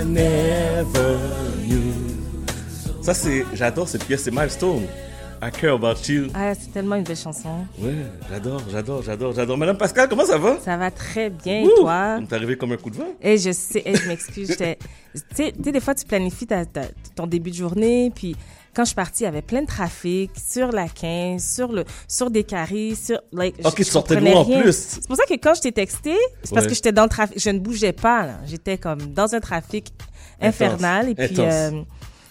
I 0.00 0.04
never 0.04 1.16
knew. 1.66 3.02
Ça, 3.02 3.14
c'est. 3.14 3.44
J'adore 3.54 3.88
cette 3.88 4.04
pièce, 4.04 4.22
c'est 4.22 4.30
Milestone. 4.30 4.84
I 5.42 5.50
care 5.52 5.74
about 5.74 5.94
you. 6.08 6.26
Ah, 6.34 6.52
c'est 6.54 6.72
tellement 6.72 6.96
une 6.96 7.04
belle 7.04 7.16
chanson. 7.16 7.48
Ouais, 7.80 7.94
j'adore, 8.30 8.60
j'adore, 8.70 9.02
j'adore, 9.02 9.32
j'adore. 9.32 9.56
Madame 9.56 9.76
Pascal, 9.78 10.08
comment 10.08 10.24
ça 10.24 10.36
va? 10.38 10.58
Ça 10.60 10.76
va 10.76 10.90
très 10.90 11.30
bien, 11.30 11.62
Ouh, 11.62 11.70
toi? 11.80 12.18
On 12.20 12.22
est 12.22 12.32
arrivé 12.32 12.56
comme 12.56 12.72
un 12.72 12.76
coup 12.76 12.90
de 12.90 12.96
vent. 12.96 13.06
Et 13.22 13.38
je 13.38 13.52
sais, 13.52 13.82
et 13.84 13.94
je 13.96 14.08
m'excuse. 14.08 14.48
Tu 15.14 15.34
sais, 15.34 15.52
tu 15.52 15.62
sais, 15.64 15.72
des 15.72 15.80
fois, 15.80 15.94
tu 15.94 16.04
planifies 16.04 16.46
ta- 16.46 16.66
ta- 16.66 16.88
ton 17.16 17.26
début 17.26 17.50
de 17.50 17.56
journée, 17.56 18.12
puis 18.14 18.36
quand 18.78 18.84
je 18.84 18.90
suis 18.90 18.94
partie, 18.94 19.24
il 19.24 19.26
y 19.26 19.28
avait 19.28 19.42
plein 19.42 19.62
de 19.62 19.66
trafic 19.66 20.30
sur 20.48 20.70
la 20.70 20.86
15, 20.88 21.42
sur, 21.44 21.72
le, 21.72 21.84
sur 22.06 22.30
des 22.30 22.44
carrés, 22.44 22.94
sur. 22.94 23.20
Like, 23.32 23.56
je- 23.60 23.66
Ok, 23.66 23.74
tu 23.74 23.82
je 23.82 23.88
sortais 23.90 24.14
de 24.14 24.24
en 24.28 24.44
rien. 24.44 24.60
plus? 24.62 24.72
C'est 24.72 25.06
pour 25.08 25.16
ça 25.16 25.24
que 25.28 25.34
quand 25.34 25.54
je 25.54 25.62
t'ai 25.62 25.72
texté, 25.72 26.14
c'est 26.44 26.54
parce 26.54 26.68
que 26.68 26.74
j'étais 26.74 26.92
dans 26.92 27.02
le 27.02 27.08
trafic. 27.08 27.40
Je 27.40 27.50
ne 27.50 27.58
bougeais 27.58 27.92
pas, 27.92 28.24
là. 28.26 28.34
J'étais 28.46 28.78
comme 28.78 29.00
dans 29.12 29.34
un 29.34 29.40
trafic 29.40 29.92
infernal. 30.40 31.08
Et 31.08 31.14
puis, 31.16 31.24
Intense. 31.40 31.52
euh, 31.52 31.70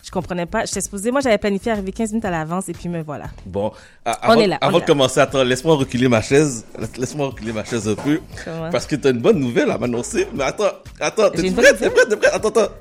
je 0.06 0.10
comprenais 0.10 0.46
pas. 0.46 0.64
J'étais 0.64 0.80
supposée, 0.80 1.12
moi, 1.12 1.20
j'avais 1.20 1.38
planifié 1.38 1.74
arriver 1.74 1.92
15 1.92 2.12
minutes 2.12 2.24
à 2.24 2.32
l'avance, 2.32 2.70
et 2.70 2.74
puis 2.74 2.88
me 2.88 3.04
voilà. 3.04 3.26
Bon, 3.46 3.74
a- 4.06 4.18
On 4.24 4.30
avant, 4.32 4.42
est 4.42 4.48
là, 4.48 4.58
on 4.62 4.68
avant 4.68 4.78
est 4.78 4.82
de 4.82 4.86
là. 4.86 4.88
commencer, 4.88 5.20
attends, 5.20 5.44
laisse-moi 5.44 5.76
reculer 5.76 6.08
ma 6.08 6.22
chaise. 6.22 6.64
Laisse- 6.80 6.96
Laisse-moi 6.98 7.28
reculer 7.28 7.52
ma 7.52 7.66
chaise 7.66 7.90
un 7.90 7.96
peu. 7.96 8.22
Comment? 8.46 8.70
Parce 8.72 8.86
que 8.86 8.96
t'as 8.96 9.12
une 9.12 9.20
bonne 9.20 9.40
nouvelle 9.40 9.70
à 9.70 9.78
m'annoncer. 9.78 10.26
Mais 10.34 10.46
attends, 10.46 10.72
attends, 11.02 11.30
t'es 11.30 11.52
prête? 11.52 11.78
T'es 11.78 11.90
prête? 11.90 12.08
T'es 12.10 12.16
prête? 12.16 12.32
Attends, 12.34 12.48
attends. 12.48 12.72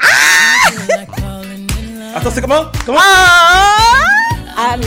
Ah! 0.00 1.28
Attends, 2.14 2.30
c'est 2.32 2.40
comment? 2.40 2.64
Comment? 2.84 2.98
Else. 4.58 4.86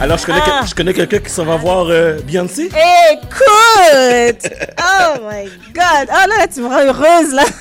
Alors, 0.00 0.18
je 0.18 0.26
connais, 0.26 0.40
Ah. 0.44 0.60
que- 0.62 0.68
je 0.68 0.74
connais 0.74 0.94
quelqu'un 0.94 1.18
qui 1.18 1.30
s'en 1.30 1.44
va 1.44 1.56
voir 1.56 1.86
euh, 1.88 2.18
Beyoncé? 2.24 2.70
Écoute! 3.12 4.52
Oh 4.80 5.14
my 5.30 5.44
God! 5.74 6.08
Oh 6.08 6.12
là, 6.12 6.26
là, 6.38 6.46
tu 6.52 6.60
me 6.60 6.68
rends 6.68 6.84
heureuse, 6.84 7.32
là! 7.34 7.44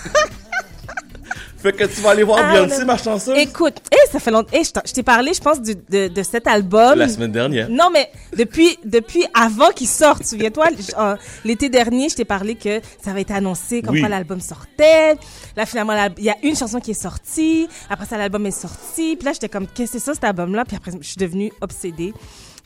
Fait 1.68 1.74
que 1.74 1.84
tu 1.94 2.02
vas 2.02 2.12
aller 2.12 2.24
voir 2.24 2.40
Ah, 2.42 2.54
Beyoncé, 2.54 2.86
ma 2.86 2.98
chanson. 2.98 3.34
Écoute, 3.36 3.76
eh, 3.92 4.10
ça 4.12 4.20
fait 4.20 4.32
longtemps. 4.32 4.50
Eh, 4.54 4.64
je 4.64 4.94
t'ai 4.94 5.04
parlé, 5.04 5.34
je 5.34 5.42
pense, 5.42 5.62
du- 5.62 5.76
de, 5.76 6.08
de 6.08 6.24
cet 6.24 6.48
album. 6.48 6.98
La 6.98 7.10
semaine 7.10 7.32
dernière. 7.32 7.68
Non, 7.70 7.90
mais 7.92 8.10
depuis, 8.38 8.78
depuis 8.86 9.26
avant 9.34 9.72
qu'il 9.72 9.88
sorte, 9.88 10.24
souviens-toi, 10.24 10.68
l'été 11.46 11.68
dernier, 11.70 12.08
je 12.10 12.16
t'ai 12.16 12.26
parlé 12.26 12.56
que 12.56 12.80
ça 13.04 13.12
avait 13.12 13.24
été 13.24 13.34
annoncé 13.34 13.82
comme 13.82 13.96
Oui. 13.96 14.00
quoi 14.00 14.10
l'album 14.10 14.40
sortait. 14.40 15.16
Là, 15.58 15.66
finalement, 15.66 15.94
il 16.18 16.24
y 16.24 16.30
a 16.30 16.36
une 16.44 16.56
chanson 16.56 16.80
qui 16.80 16.92
est 16.92 17.02
sortie. 17.02 17.68
Après 17.90 18.06
ça, 18.06 18.18
l'album 18.18 18.46
est 18.46 18.52
sorti. 18.52 19.16
Puis 19.18 19.26
là, 19.26 19.34
j'étais 19.34 19.50
comme, 19.50 19.68
qu'est-ce 19.68 19.94
que 19.94 20.00
c'est 20.00 20.06
ça, 20.06 20.14
cet 20.14 20.24
album-là? 20.24 20.64
Puis 20.66 20.78
après, 20.78 20.92
je 21.02 21.06
suis 21.08 21.18
devenue 21.18 21.52
obsédée. 21.60 22.14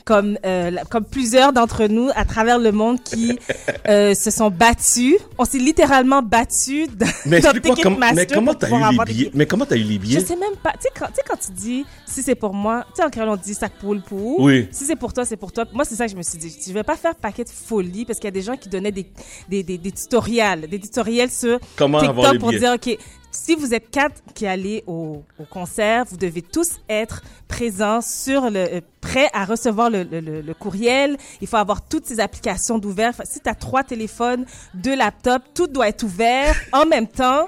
Comme, 0.04 0.36
euh, 0.44 0.72
comme 0.90 1.04
plusieurs 1.04 1.52
d'entre 1.52 1.86
nous 1.86 2.10
à 2.14 2.24
travers 2.24 2.58
le 2.58 2.72
monde 2.72 3.02
qui 3.02 3.38
euh, 3.88 4.14
se 4.14 4.30
sont 4.30 4.50
battus. 4.50 5.14
On 5.38 5.44
s'est 5.44 5.58
littéralement 5.58 6.22
battus 6.22 6.88
dans, 6.96 7.06
Mais 7.26 7.40
Ticketmaster 7.40 8.14
mais 8.14 8.26
comment 8.26 8.54
t'as 8.54 8.68
eu 8.68 8.70
les 8.70 8.76
avoir 8.76 9.06
des 9.06 9.12
billets? 9.12 9.30
Mais 9.34 9.46
comment 9.46 9.64
t'as 9.66 9.76
eu 9.76 9.82
les 9.84 9.94
je 9.94 9.98
billets? 10.00 10.20
sais 10.24 10.36
même 10.36 10.56
pas. 10.62 10.72
Tu 10.72 10.82
sais, 10.82 10.88
quand, 10.98 11.06
quand 11.28 11.36
tu 11.36 11.52
dis 11.52 11.84
si 12.06 12.22
c'est 12.22 12.34
pour 12.34 12.52
moi, 12.52 12.84
tu 12.88 12.96
sais, 12.96 13.04
en 13.04 13.10
créole, 13.10 13.28
on 13.28 13.36
dit 13.36 13.54
sac 13.54 13.72
pour 13.80 13.94
le 13.94 14.00
pour. 14.00 14.40
Oui. 14.40 14.68
Si 14.70 14.84
c'est 14.84 14.96
pour 14.96 15.12
toi, 15.12 15.24
c'est 15.24 15.36
pour 15.36 15.52
toi. 15.52 15.64
Moi, 15.72 15.84
c'est 15.84 15.94
ça 15.94 16.06
que 16.06 16.12
je 16.12 16.16
me 16.16 16.22
suis 16.22 16.38
dit. 16.38 16.54
Je 16.66 16.72
vais 16.72 16.82
pas 16.82 16.96
faire 16.96 17.14
paquet 17.14 17.44
de 17.44 17.48
folie 17.48 18.04
parce 18.04 18.18
qu'il 18.18 18.26
y 18.26 18.28
a 18.28 18.32
des 18.32 18.42
gens 18.42 18.56
qui 18.56 18.68
donnaient 18.68 18.92
des, 18.92 19.06
des, 19.48 19.62
des, 19.62 19.78
des 19.78 19.92
tutoriels, 19.92 20.68
des 20.68 20.78
tutoriels 20.80 21.30
sur 21.30 21.58
Comment 21.76 21.98
avoir 21.98 22.32
TikTok 22.32 22.40
pour 22.40 22.48
billets? 22.50 22.60
dire, 22.60 22.72
OK, 22.74 22.98
si 23.32 23.54
vous 23.56 23.74
êtes 23.74 23.90
quatre 23.90 24.22
qui 24.34 24.46
allez 24.46 24.84
au, 24.86 25.24
au 25.40 25.44
concert, 25.44 26.04
vous 26.08 26.16
devez 26.16 26.42
tous 26.42 26.78
être 26.88 27.22
présents 27.48 28.00
sur 28.00 28.50
le, 28.50 28.58
euh, 28.76 28.80
prêts 29.00 29.28
à 29.32 29.44
recevoir 29.44 29.90
le, 29.90 30.04
le, 30.04 30.20
le- 30.42 30.54
courriel. 30.54 31.16
Il 31.40 31.48
faut 31.48 31.56
avoir 31.56 31.82
toutes 31.82 32.06
ces 32.06 32.20
applications 32.20 32.78
d'ouvert. 32.78 33.14
Si 33.24 33.40
tu 33.40 33.48
as 33.48 33.54
trois 33.54 33.82
téléphones, 33.82 34.44
deux 34.74 34.94
laptops, 34.94 35.46
tout 35.54 35.66
doit 35.66 35.88
être 35.88 36.02
ouvert 36.04 36.54
en 36.72 36.86
même 36.86 37.08
temps. 37.08 37.46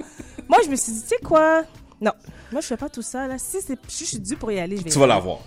Moi, 0.48 0.58
je 0.64 0.70
me 0.70 0.76
suis 0.76 0.92
dit, 0.92 1.02
tu 1.02 1.08
sais 1.08 1.18
quoi? 1.22 1.62
Non, 2.00 2.12
moi, 2.50 2.60
je 2.60 2.66
fais 2.66 2.76
pas 2.76 2.88
tout 2.88 3.02
ça, 3.02 3.26
là. 3.28 3.36
Si 3.38 3.58
c'est, 3.60 3.78
je 3.88 4.04
suis 4.04 4.18
due 4.18 4.36
pour 4.36 4.50
y 4.50 4.58
aller, 4.58 4.76
je 4.78 4.82
vais 4.84 4.90
Tu 4.90 4.96
y 4.96 5.00
vas 5.00 5.06
l'avoir. 5.06 5.38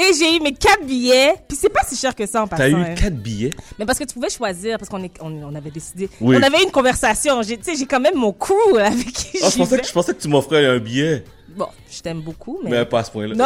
Et 0.00 0.14
j'ai 0.18 0.36
eu 0.36 0.40
mes 0.40 0.54
quatre 0.54 0.84
billets. 0.84 1.34
Puis 1.46 1.58
c'est 1.60 1.68
pas 1.68 1.82
si 1.86 1.94
cher 1.94 2.14
que 2.14 2.24
ça 2.26 2.42
en 2.42 2.46
passant. 2.46 2.62
T'as 2.62 2.68
eu 2.70 2.74
hein. 2.74 2.94
quatre 2.94 3.16
billets? 3.16 3.50
Mais 3.78 3.84
parce 3.84 3.98
que 3.98 4.04
tu 4.04 4.14
pouvais 4.14 4.30
choisir, 4.30 4.78
parce 4.78 4.88
qu'on 4.88 5.02
on, 5.20 5.42
on 5.42 5.54
avait 5.54 5.70
décidé. 5.70 6.08
Oui. 6.20 6.36
On 6.38 6.42
avait 6.42 6.62
une 6.62 6.70
conversation. 6.70 7.40
Tu 7.42 7.58
sais, 7.60 7.74
j'ai 7.76 7.84
quand 7.86 8.00
même 8.00 8.14
mon 8.14 8.32
crew 8.32 8.78
avec 8.78 9.12
qui 9.12 9.38
Ah, 9.42 9.50
je 9.50 9.58
pensais 9.58 9.76
vais. 9.76 9.82
que, 9.82 9.88
je 9.88 9.92
pensais 9.92 10.14
que 10.14 10.20
tu 10.20 10.28
m'offrais 10.28 10.64
un 10.66 10.78
billet. 10.78 11.22
Bon, 11.54 11.66
je 11.90 12.00
t'aime 12.00 12.20
beaucoup, 12.20 12.60
mais. 12.62 12.70
Mais 12.70 12.84
pas 12.86 13.00
à 13.00 13.04
ce 13.04 13.10
point-là. 13.10 13.34
Non! 13.34 13.44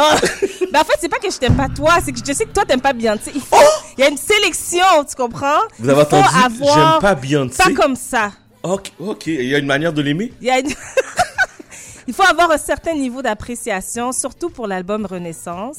mais 0.71 0.79
en 0.79 0.83
fait, 0.83 0.93
c'est 1.01 1.09
pas 1.09 1.17
que 1.17 1.29
je 1.29 1.37
t'aime 1.37 1.55
pas 1.57 1.67
toi, 1.67 1.95
c'est 2.05 2.11
que 2.13 2.19
je 2.25 2.33
sais 2.33 2.45
que 2.45 2.53
toi, 2.53 2.63
t'aimes 2.63 2.79
pas 2.79 2.93
Beyoncé. 2.93 3.31
Il 3.33 3.41
faut. 3.41 3.57
Il 3.97 4.01
y 4.01 4.03
a 4.03 4.09
une 4.09 4.17
sélection, 4.17 4.85
tu 5.09 5.15
comprends? 5.15 5.59
Oh! 5.63 5.73
Vous 5.79 5.89
avez 5.89 6.01
entendu? 6.01 6.27
avoir- 6.43 6.91
J'aime 6.93 7.01
pas 7.01 7.15
Beyoncé. 7.15 7.57
Pas 7.57 7.73
comme 7.73 7.95
ça. 7.95 8.31
Ok, 8.63 8.91
ok. 8.99 9.27
Il 9.27 9.45
y 9.47 9.55
a 9.55 9.57
une 9.57 9.65
manière 9.65 9.91
de 9.91 10.01
l'aimer? 10.01 10.31
Il 10.39 10.47
y 10.47 10.51
a 10.51 10.59
une- 10.59 10.69
Il 12.07 12.13
faut 12.13 12.23
avoir 12.23 12.51
un 12.51 12.57
certain 12.57 12.93
niveau 12.93 13.23
d'appréciation, 13.23 14.11
surtout 14.11 14.49
pour 14.51 14.67
l'album 14.67 15.05
Renaissance. 15.07 15.77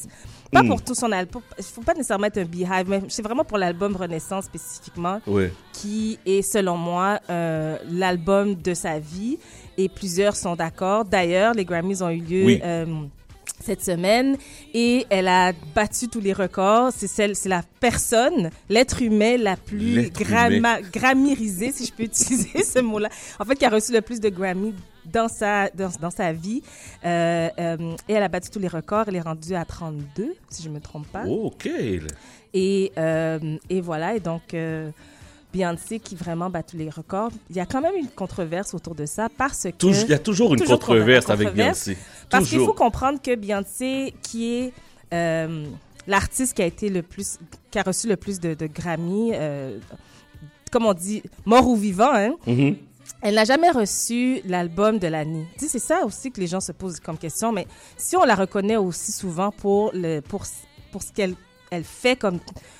Pas 0.52 0.62
Mm. 0.62 0.68
pour 0.68 0.82
tout 0.82 0.94
son 0.94 1.10
album. 1.12 1.42
Il 1.58 1.64
faut 1.64 1.82
pas 1.82 1.92
nécessairement 1.94 2.26
être 2.26 2.38
un 2.38 2.44
beehive, 2.44 2.86
mais 2.88 3.00
c'est 3.08 3.22
vraiment 3.22 3.44
pour 3.44 3.58
l'album 3.58 3.96
Renaissance 3.96 4.44
spécifiquement, 4.46 5.20
Oui. 5.26 5.46
qui 5.72 6.18
est, 6.24 6.42
selon 6.42 6.76
moi, 6.76 7.18
euh, 7.30 7.76
l'album 7.90 8.54
de 8.54 8.74
sa 8.74 8.98
vie. 8.98 9.38
Et 9.78 9.88
plusieurs 9.88 10.36
sont 10.36 10.56
d'accord. 10.56 11.04
D'ailleurs, 11.04 11.52
les 11.54 11.64
Grammys 11.64 12.00
ont 12.02 12.10
eu 12.10 12.20
lieu 12.20 12.44
Oui. 12.46 12.60
euh, 12.64 12.86
cette 13.60 13.82
semaine 13.82 14.36
et 14.74 15.06
elle 15.10 15.28
a 15.28 15.52
battu 15.74 16.08
tous 16.08 16.20
les 16.20 16.32
records. 16.32 16.90
C'est 16.94 17.06
celle, 17.08 17.34
c'est 17.34 17.48
la 17.48 17.62
personne, 17.80 18.50
l'être 18.68 19.02
humain 19.02 19.36
la 19.38 19.56
plus 19.56 20.10
gramma, 20.10 20.80
grammirisée, 20.80 21.72
si 21.72 21.86
je 21.86 21.92
peux 21.92 22.02
utiliser 22.12 22.62
ce 22.62 22.78
mot-là. 22.80 23.08
En 23.40 23.44
fait, 23.44 23.56
qui 23.56 23.64
a 23.64 23.70
reçu 23.70 23.92
le 23.92 24.00
plus 24.02 24.20
de 24.20 24.28
Grammy 24.28 24.74
dans 25.12 25.28
sa, 25.28 25.68
dans, 25.70 25.90
dans 26.00 26.10
sa 26.10 26.32
vie. 26.32 26.62
Euh, 27.04 27.48
euh, 27.58 27.96
et 28.08 28.12
elle 28.14 28.22
a 28.22 28.28
battu 28.28 28.50
tous 28.50 28.58
les 28.58 28.68
records. 28.68 29.04
Elle 29.08 29.16
est 29.16 29.20
rendue 29.20 29.54
à 29.54 29.64
32, 29.64 30.34
si 30.50 30.62
je 30.62 30.68
me 30.68 30.80
trompe 30.80 31.06
pas. 31.08 31.24
Oh, 31.26 31.46
ok. 31.52 31.68
Et, 32.54 32.92
euh, 32.96 33.56
et 33.68 33.80
voilà, 33.80 34.14
et 34.14 34.20
donc 34.20 34.54
Beyoncé 35.52 36.00
qui 36.00 36.16
vraiment 36.16 36.50
bat 36.50 36.62
tous 36.62 36.76
les 36.76 36.90
records. 36.90 37.30
Il 37.50 37.56
y 37.56 37.60
a 37.60 37.66
quand 37.66 37.80
même 37.80 37.94
une 37.96 38.08
controverse 38.08 38.74
autour 38.74 38.94
de 38.94 39.06
ça 39.06 39.28
parce 39.36 39.64
que... 39.64 39.68
Toujours- 39.70 40.04
Il 40.04 40.10
y 40.10 40.14
a 40.14 40.18
toujours 40.18 40.52
une 40.54 40.60
Toujours 40.60 40.78
controverse 40.78 41.30
avec. 41.30 41.52
Beyoncé. 41.54 41.96
Parce 42.30 42.48
qu'il 42.48 42.60
faut 42.60 42.72
comprendre 42.72 43.20
que 43.22 43.34
Beyoncé, 43.34 44.14
qui 44.22 44.52
est 44.54 44.72
l'artiste 46.06 46.54
qui 46.54 46.62
a 46.62 46.66
été 46.66 46.88
le 46.88 47.02
plus, 47.02 47.38
qui 47.70 47.78
a 47.78 47.82
reçu 47.82 48.08
le 48.08 48.16
plus 48.16 48.38
de, 48.40 48.54
de 48.54 48.66
Grammy, 48.66 49.32
comme 50.70 50.86
on 50.86 50.94
dit, 50.94 51.22
mort 51.44 51.66
ou 51.68 51.76
vivant, 51.76 52.12
hein, 52.12 52.34
Mhm. 52.46 52.76
Elle 53.28 53.34
n'a 53.34 53.44
jamais 53.44 53.70
reçu 53.70 54.40
l'album 54.44 54.98
de 54.98 55.08
l'année. 55.08 55.46
Tu 55.58 55.64
sais, 55.64 55.72
c'est 55.78 55.86
ça 55.86 56.04
aussi 56.04 56.30
que 56.30 56.40
les 56.40 56.46
gens 56.46 56.60
se 56.60 56.70
posent 56.72 57.00
comme 57.00 57.18
question. 57.18 57.50
Mais 57.52 57.66
si 57.96 58.16
on 58.16 58.24
la 58.24 58.34
reconnaît 58.36 58.76
aussi 58.76 59.10
souvent 59.10 59.50
pour 59.50 59.90
le 59.94 60.20
pour 60.20 60.44
pour 60.92 61.02
ce 61.02 61.12
qu'elle 61.12 61.34
elle 61.70 61.82
fait 61.82 62.14
comme 62.16 62.38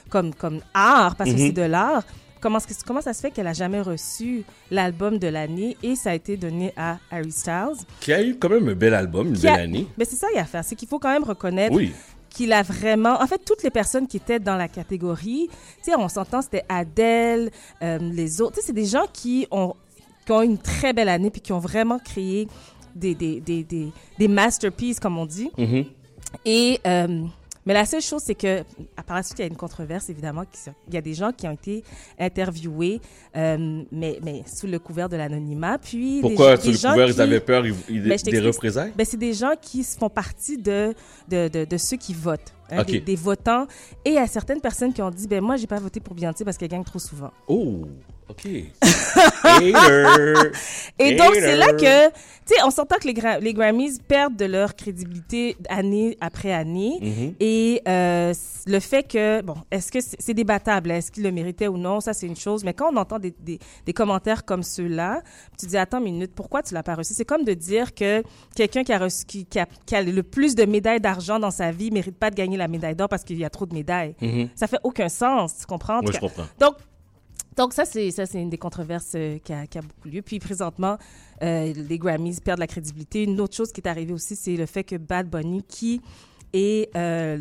comme 0.09 0.33
comme 0.35 0.61
art, 0.73 1.17
parce 1.17 1.31
que 1.31 1.35
Mhm. 1.35 1.47
c'est 1.47 1.53
de 1.53 1.63
l'art. 1.63 2.05
Comment, 2.41 2.59
comment 2.87 3.01
ça 3.01 3.13
se 3.13 3.21
fait 3.23 3.31
qu'elle 3.33 3.47
a 3.49 3.55
jamais 3.55 3.81
reçu 3.81 4.45
l'album 4.71 5.19
de 5.19 5.27
l'année 5.27 5.77
et 5.83 5.97
ça 5.97 6.11
a 6.11 6.15
été 6.15 6.37
donné 6.37 6.73
à 6.77 6.99
Harry 7.11 7.33
Styles? 7.33 7.79
Qui 7.99 8.13
a 8.13 8.23
eu 8.23 8.37
quand 8.39 8.51
même 8.51 8.69
un 8.69 8.75
bel 8.75 8.95
album, 8.95 9.29
une 9.29 9.39
belle 9.39 9.51
a- 9.59 9.63
année. 9.63 9.89
Mais 9.99 10.05
c'est 10.05 10.15
ça 10.17 10.29
qu'il 10.29 10.37
y 10.37 10.39
a 10.39 10.43
à 10.43 10.47
faire, 10.47 10.63
c'est 10.63 10.77
qu'il 10.77 10.87
faut 10.87 11.01
quand 11.01 11.11
même 11.11 11.25
reconnaître 11.25 11.75
Oui. 11.75 11.93
qu'il 12.31 12.53
a 12.53 12.63
vraiment. 12.63 13.21
En 13.21 13.27
fait, 13.27 13.41
toutes 13.45 13.63
les 13.65 13.71
personnes 13.71 14.07
qui 14.07 14.19
étaient 14.19 14.39
dans 14.39 14.55
la 14.57 14.69
catégorie, 14.69 15.49
tu 15.83 15.91
sais, 15.91 15.97
on 15.97 16.09
s'entend, 16.09 16.41
c'était 16.43 16.65
Adele, 16.69 17.51
euh, 17.83 17.99
les 17.99 18.41
autres. 18.41 18.57
Tu 18.57 18.61
sais, 18.61 18.67
c'est 18.69 18.73
des 18.75 18.85
gens 18.87 19.07
qui 19.13 19.49
ont, 19.51 19.75
qui 20.27 20.33
ont 20.33 20.43
une 20.43 20.59
très 20.59 20.93
belle 20.93 21.09
année 21.09 21.31
puis 21.31 21.41
qui 21.41 21.53
ont 21.53 21.59
vraiment 21.61 21.99
créé 21.99 22.49
des, 22.95 23.15
des, 23.15 23.41
des, 23.41 23.65
des, 23.65 23.89
des 24.19 24.29
masterpieces, 24.29 25.01
comme 25.01 25.17
on 25.17 25.27
dit. 25.27 25.51
Mhm. 25.57 25.85
Et. 26.45 26.81
euh, 26.87 27.25
mais 27.65 27.75
la 27.75 27.85
seule 27.85 28.01
chose, 28.01 28.23
c'est 28.25 28.37
que, 28.37 28.61
à 28.97 29.03
part 29.03 29.17
la 29.17 29.25
suite, 29.25 29.41
il 29.41 29.43
y 29.43 29.45
a 29.45 29.49
une 29.49 29.57
controverse, 29.57 30.09
évidemment. 30.09 30.45
Il 30.87 30.95
y 30.95 30.97
a 30.97 31.01
des 31.01 31.15
gens 31.15 31.33
qui 31.33 31.49
ont 31.49 31.53
été 31.53 31.83
interviewés, 32.17 33.01
euh, 33.37 33.83
mais, 33.91 34.21
mais 34.23 34.45
sous 34.47 34.67
le 34.69 34.79
couvert 34.79 35.09
de 35.09 35.17
l'anonymat. 35.17 35.79
Puis, 35.79 36.21
Pourquoi, 36.21 36.57
des, 36.57 36.63
sous 36.63 36.69
le 36.69 36.75
des 36.75 36.89
couvert, 36.89 37.09
ils 37.09 37.21
avaient 37.21 37.41
peur 37.41 37.67
ils- 37.67 37.75
ils- 37.89 38.03
Ben, 38.03 38.17
des 38.25 38.39
représailles? 38.41 38.93
ben, 38.97 39.05
c'est 39.05 39.17
des 39.17 39.33
gens 39.33 39.53
qui 39.61 39.83
font 39.83 40.09
partie 40.09 40.59
de, 40.59 40.95
de, 41.29 41.49
de, 41.49 41.65
de 41.65 41.77
ceux 41.77 41.97
qui 41.97 42.15
votent, 42.15 42.55
hein, 42.71 42.85
des, 42.85 43.01
des 43.01 43.17
votants. 43.17 43.67
Et 44.05 44.11
il 44.11 44.15
y 44.15 44.19
a 44.19 44.27
certaines 44.29 44.61
personnes 44.61 44.93
qui 44.93 45.03
ont 45.03 45.11
dit, 45.11 45.27
ben 45.27 45.41
moi, 45.43 45.57
j'ai 45.57 45.67
pas 45.67 45.81
voté 45.81 45.99
pour 45.99 46.15
Beyoncé 46.15 46.45
parce 46.45 46.57
qu'elle 46.57 46.69
gagne 46.69 46.85
trop 46.85 47.01
souvent. 47.01 47.33
Oh, 47.49 47.83
ok. 48.29 48.47
Hater. 49.45 50.51
Et 50.99 51.15
donc, 51.17 51.35
c'est 51.35 51.57
là 51.57 51.73
que, 51.73 52.09
tu 52.09 52.15
sais, 52.47 52.63
on 52.65 52.71
s'entend 52.71 52.97
que 52.97 53.07
les, 53.07 53.13
Gra- 53.15 53.39
les 53.41 53.53
Grammys 53.53 53.99
perdent 54.07 54.37
de 54.37 54.45
leur 54.47 54.75
crédibilité 54.75 55.57
année 55.69 56.17
après 56.21 56.53
année. 56.53 56.99
Mhm. 57.03 57.35
Et 57.41 57.83
euh, 57.87 58.33
le 58.67 58.81
fait 58.81 59.03
que, 59.03 59.43
bon, 59.43 59.55
est-ce 59.71 59.93
que 59.93 59.99
c'est 60.01 60.35
débattable, 60.35 60.91
est-ce 60.91 61.11
qu'il 61.11 61.23
le 61.23 61.33
méritait 61.33 61.69
ou 61.69 61.77
non, 61.77 62.01
ça 62.01 62.13
c'est 62.13 62.27
une 62.27 62.37
chose. 62.37 62.65
Mais 62.65 62.73
quand 62.75 62.93
on 62.93 62.97
entend 62.97 63.19
des, 63.19 63.35
des, 63.41 63.59
des 63.85 63.93
commentaires 63.93 64.45
comme 64.45 64.63
ceux-là, 64.63 65.23
tu 65.59 65.67
dis, 65.67 65.77
attends 65.77 65.99
une 65.99 66.05
minute, 66.05 66.33
pourquoi 66.35 66.63
tu 66.63 66.75
l'as 66.75 66.83
pas 66.83 66.95
reçu? 66.95 67.15
C'est 67.15 67.25
comme 67.25 67.45
de 67.45 67.55
dire 67.55 67.95
que 67.95 68.23
quelqu'un 68.55 68.85
qui 68.85 68.93
a, 68.93 68.99
reçu, 68.99 69.25
qui, 69.27 69.45
qui, 69.47 69.59
a, 69.59 69.67
qui 69.85 69.95
a 69.95 70.03
le 70.03 70.23
plus 70.23 70.55
de 70.55 70.65
médailles 70.65 71.01
d'argent 71.01 71.39
dans 71.39 71.51
sa 71.51 71.71
vie 71.71 71.91
mérite 71.91 72.17
pas 72.19 72.31
de 72.31 72.37
gagner 72.37 72.57
la 72.57 72.69
médaille 72.69 72.97
d'or 72.97 73.09
parce 73.09 73.25
qu'il 73.25 73.39
y 73.39 73.45
a 73.45 73.51
trop 73.51 73.67
de 73.67 73.75
médailles. 73.75 74.15
Mhm. 74.21 74.49
Ça 74.55 74.67
fait 74.67 74.81
aucun 74.83 75.09
sens, 75.09 75.59
tu 75.61 75.67
comprends? 75.67 76.01
Oui, 76.03 76.11
je 76.15 76.19
comprends. 76.19 76.45
Donc, 76.59 76.75
Donc 77.57 77.73
ça, 77.73 77.85
c'est 77.85 78.11
ça, 78.11 78.27
c'est 78.27 78.41
une 78.41 78.51
des 78.51 78.59
controverses 78.59 79.13
euh, 79.15 79.39
qui, 79.39 79.53
a, 79.53 79.67
qui 79.67 79.79
a 79.79 79.81
beaucoup 79.83 80.09
lieu. 80.09 80.21
Puis 80.23 80.39
présentement, 80.39 80.99
euh, 81.43 81.73
les 81.75 81.99
Grammys 81.99 82.37
perdent 82.45 82.59
la 82.61 82.67
crédibilité. 82.67 83.23
Une 83.25 83.41
autre 83.41 83.57
chose 83.57 83.73
qui 83.73 83.81
est 83.81 83.89
arrivée 83.89 84.13
aussi, 84.13 84.37
c'est 84.37 84.57
le 84.57 84.67
fait 84.67 84.85
que 84.85 84.97
Bad 84.97 85.29
Bunny, 85.31 85.63
qui 85.63 86.01
est 86.53 86.95
euh, 86.97 87.39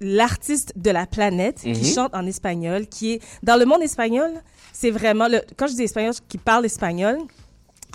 l'artiste 0.00 0.72
de 0.76 0.90
la 0.90 1.06
planète, 1.06 1.60
qui 1.60 1.68
Mhm. 1.70 1.84
chante 1.84 2.14
en 2.14 2.26
espagnol, 2.26 2.86
qui 2.86 3.12
est 3.12 3.22
dans 3.42 3.56
le 3.56 3.64
monde 3.66 3.82
espagnol, 3.82 4.30
c'est 4.72 4.90
vraiment 4.90 5.28
le. 5.28 5.40
Quand 5.56 5.66
je 5.66 5.74
dis 5.74 5.82
espagnol, 5.82 6.14
qui 6.28 6.38
parle 6.38 6.64
espagnol, 6.64 7.18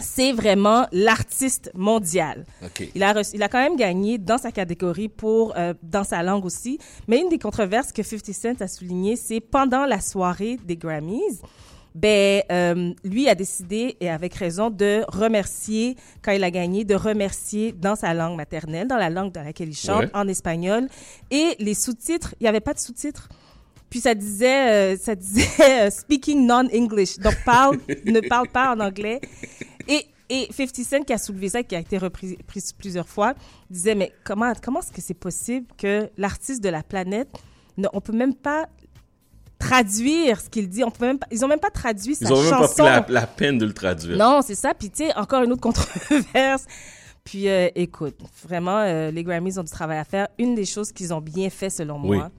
c'est 0.01 0.31
vraiment 0.33 0.88
l'artiste 0.92 1.71
mondial. 1.74 2.45
OK. 2.63 2.89
Il 2.95 3.03
a, 3.03 3.13
reçu- 3.13 3.31
il 3.36 3.44
a 3.44 3.50
quand 3.50 3.62
même 3.62 3.75
gagné 3.75 4.18
dans 4.18 4.38
sa 4.38 4.51
catégorie 4.51 5.09
pour 5.09 5.53
euh, 5.57 5.74
dans 5.83 6.03
sa 6.03 6.21
langue 6.24 6.45
aussi. 6.45 6.77
Mais 7.07 7.19
une 7.19 7.30
des 7.30 7.39
controverses 7.39 7.92
que 7.92 8.03
50 8.03 8.33
Cent 8.33 8.62
a 8.62 8.68
souligné, 8.68 9.15
c'est 9.15 9.39
pendant 9.39 9.86
la 9.86 10.00
soirée 10.01 10.57
des 10.65 10.77
Grammys, 10.77 11.39
ben 11.94 12.42
euh, 12.51 12.94
lui 13.06 13.30
a 13.30 13.36
décidé 13.36 13.95
et 14.01 14.09
avec 14.09 14.33
raison 14.33 14.69
de 14.69 15.03
remercier 15.07 15.95
quand 16.21 16.33
il 16.33 16.44
a 16.44 16.51
gagné, 16.51 16.83
de 16.83 16.94
remercier 16.95 17.71
dans 17.71 17.95
sa 17.95 18.13
langue 18.13 18.36
maternelle, 18.36 18.88
dans 18.88 18.98
la 18.98 19.09
langue 19.09 19.31
dans 19.31 19.44
laquelle 19.44 19.69
il 19.69 19.75
chante, 19.77 20.01
Ouais. 20.01 20.09
en 20.13 20.27
espagnol. 20.27 20.89
Et 21.31 21.56
les 21.59 21.74
sous-titres, 21.74 22.36
il 22.41 22.44
n'y 22.44 22.50
avait 22.50 22.59
pas 22.59 22.74
de 22.74 22.80
sous-titres. 22.80 23.30
Puis 23.89 24.01
ça 24.01 24.13
disait, 24.13 24.95
euh, 24.95 24.98
ça 24.98 25.15
disait 25.15 25.48
euh, 25.88 25.89
speaking 25.89 26.45
non-English. 26.45 27.18
Donc 27.19 27.36
parle, 27.45 27.77
ne 28.06 28.19
parle 28.27 28.50
pas 28.50 28.75
en 28.75 28.80
anglais. 28.81 29.21
Et, 29.87 30.05
et 30.29 30.47
50 30.51 30.75
Cent 30.85 31.03
qui 31.03 31.13
a 31.13 31.17
soulevé 31.17 31.49
ça, 31.49 31.63
qui 31.63 31.75
a 31.75 31.79
été 31.79 31.97
repris 31.97 32.37
pris 32.47 32.61
plusieurs 32.77 33.07
fois, 33.07 33.33
disait 33.69 33.95
mais 33.95 34.11
comment 34.23 34.51
comment 34.63 34.79
est-ce 34.79 34.91
que 34.91 35.01
c'est 35.01 35.13
possible 35.13 35.67
que 35.77 36.09
l'artiste 36.17 36.63
de 36.63 36.69
la 36.69 36.81
planète, 36.83 37.29
ne, 37.77 37.87
on 37.93 38.01
peut 38.01 38.13
même 38.13 38.33
pas 38.33 38.67
traduire 39.59 40.41
ce 40.41 40.49
qu'il 40.49 40.67
dit, 40.69 40.83
on 40.83 40.91
peut 40.91 41.05
même 41.05 41.19
pas, 41.19 41.27
ils 41.31 41.43
ont 41.43 41.47
même 41.47 41.59
pas 41.59 41.69
traduit 41.69 42.15
sa 42.15 42.25
Ils 42.25 42.33
ont 42.33 42.41
même 42.41 42.49
pas 42.51 42.57
chanson. 42.67 42.83
pris 42.83 42.85
la, 42.85 43.05
la 43.21 43.27
peine 43.27 43.57
de 43.57 43.65
le 43.65 43.73
traduire. 43.73 44.17
Non, 44.17 44.41
c'est 44.45 44.55
ça. 44.55 44.73
Puis, 44.73 44.89
tu 44.89 45.05
sais, 45.05 45.15
encore 45.15 45.43
une 45.43 45.51
autre 45.53 45.61
controverse. 45.61 46.65
Puis, 47.23 47.47
euh, 47.49 47.69
écoute, 47.73 48.15
vraiment, 48.43 48.79
euh, 48.79 49.09
les 49.11 49.23
Grammys 49.23 49.57
ont 49.57 49.63
du 49.63 49.71
travail 49.71 49.97
à 49.97 50.03
faire. 50.03 50.27
Une 50.38 50.53
des 50.55 50.65
choses 50.65 50.91
qu'ils 50.91 51.13
ont 51.13 51.21
bien 51.21 51.49
fait, 51.49 51.69
selon 51.69 51.99
Oui. 52.03 52.17
moi, 52.17 52.31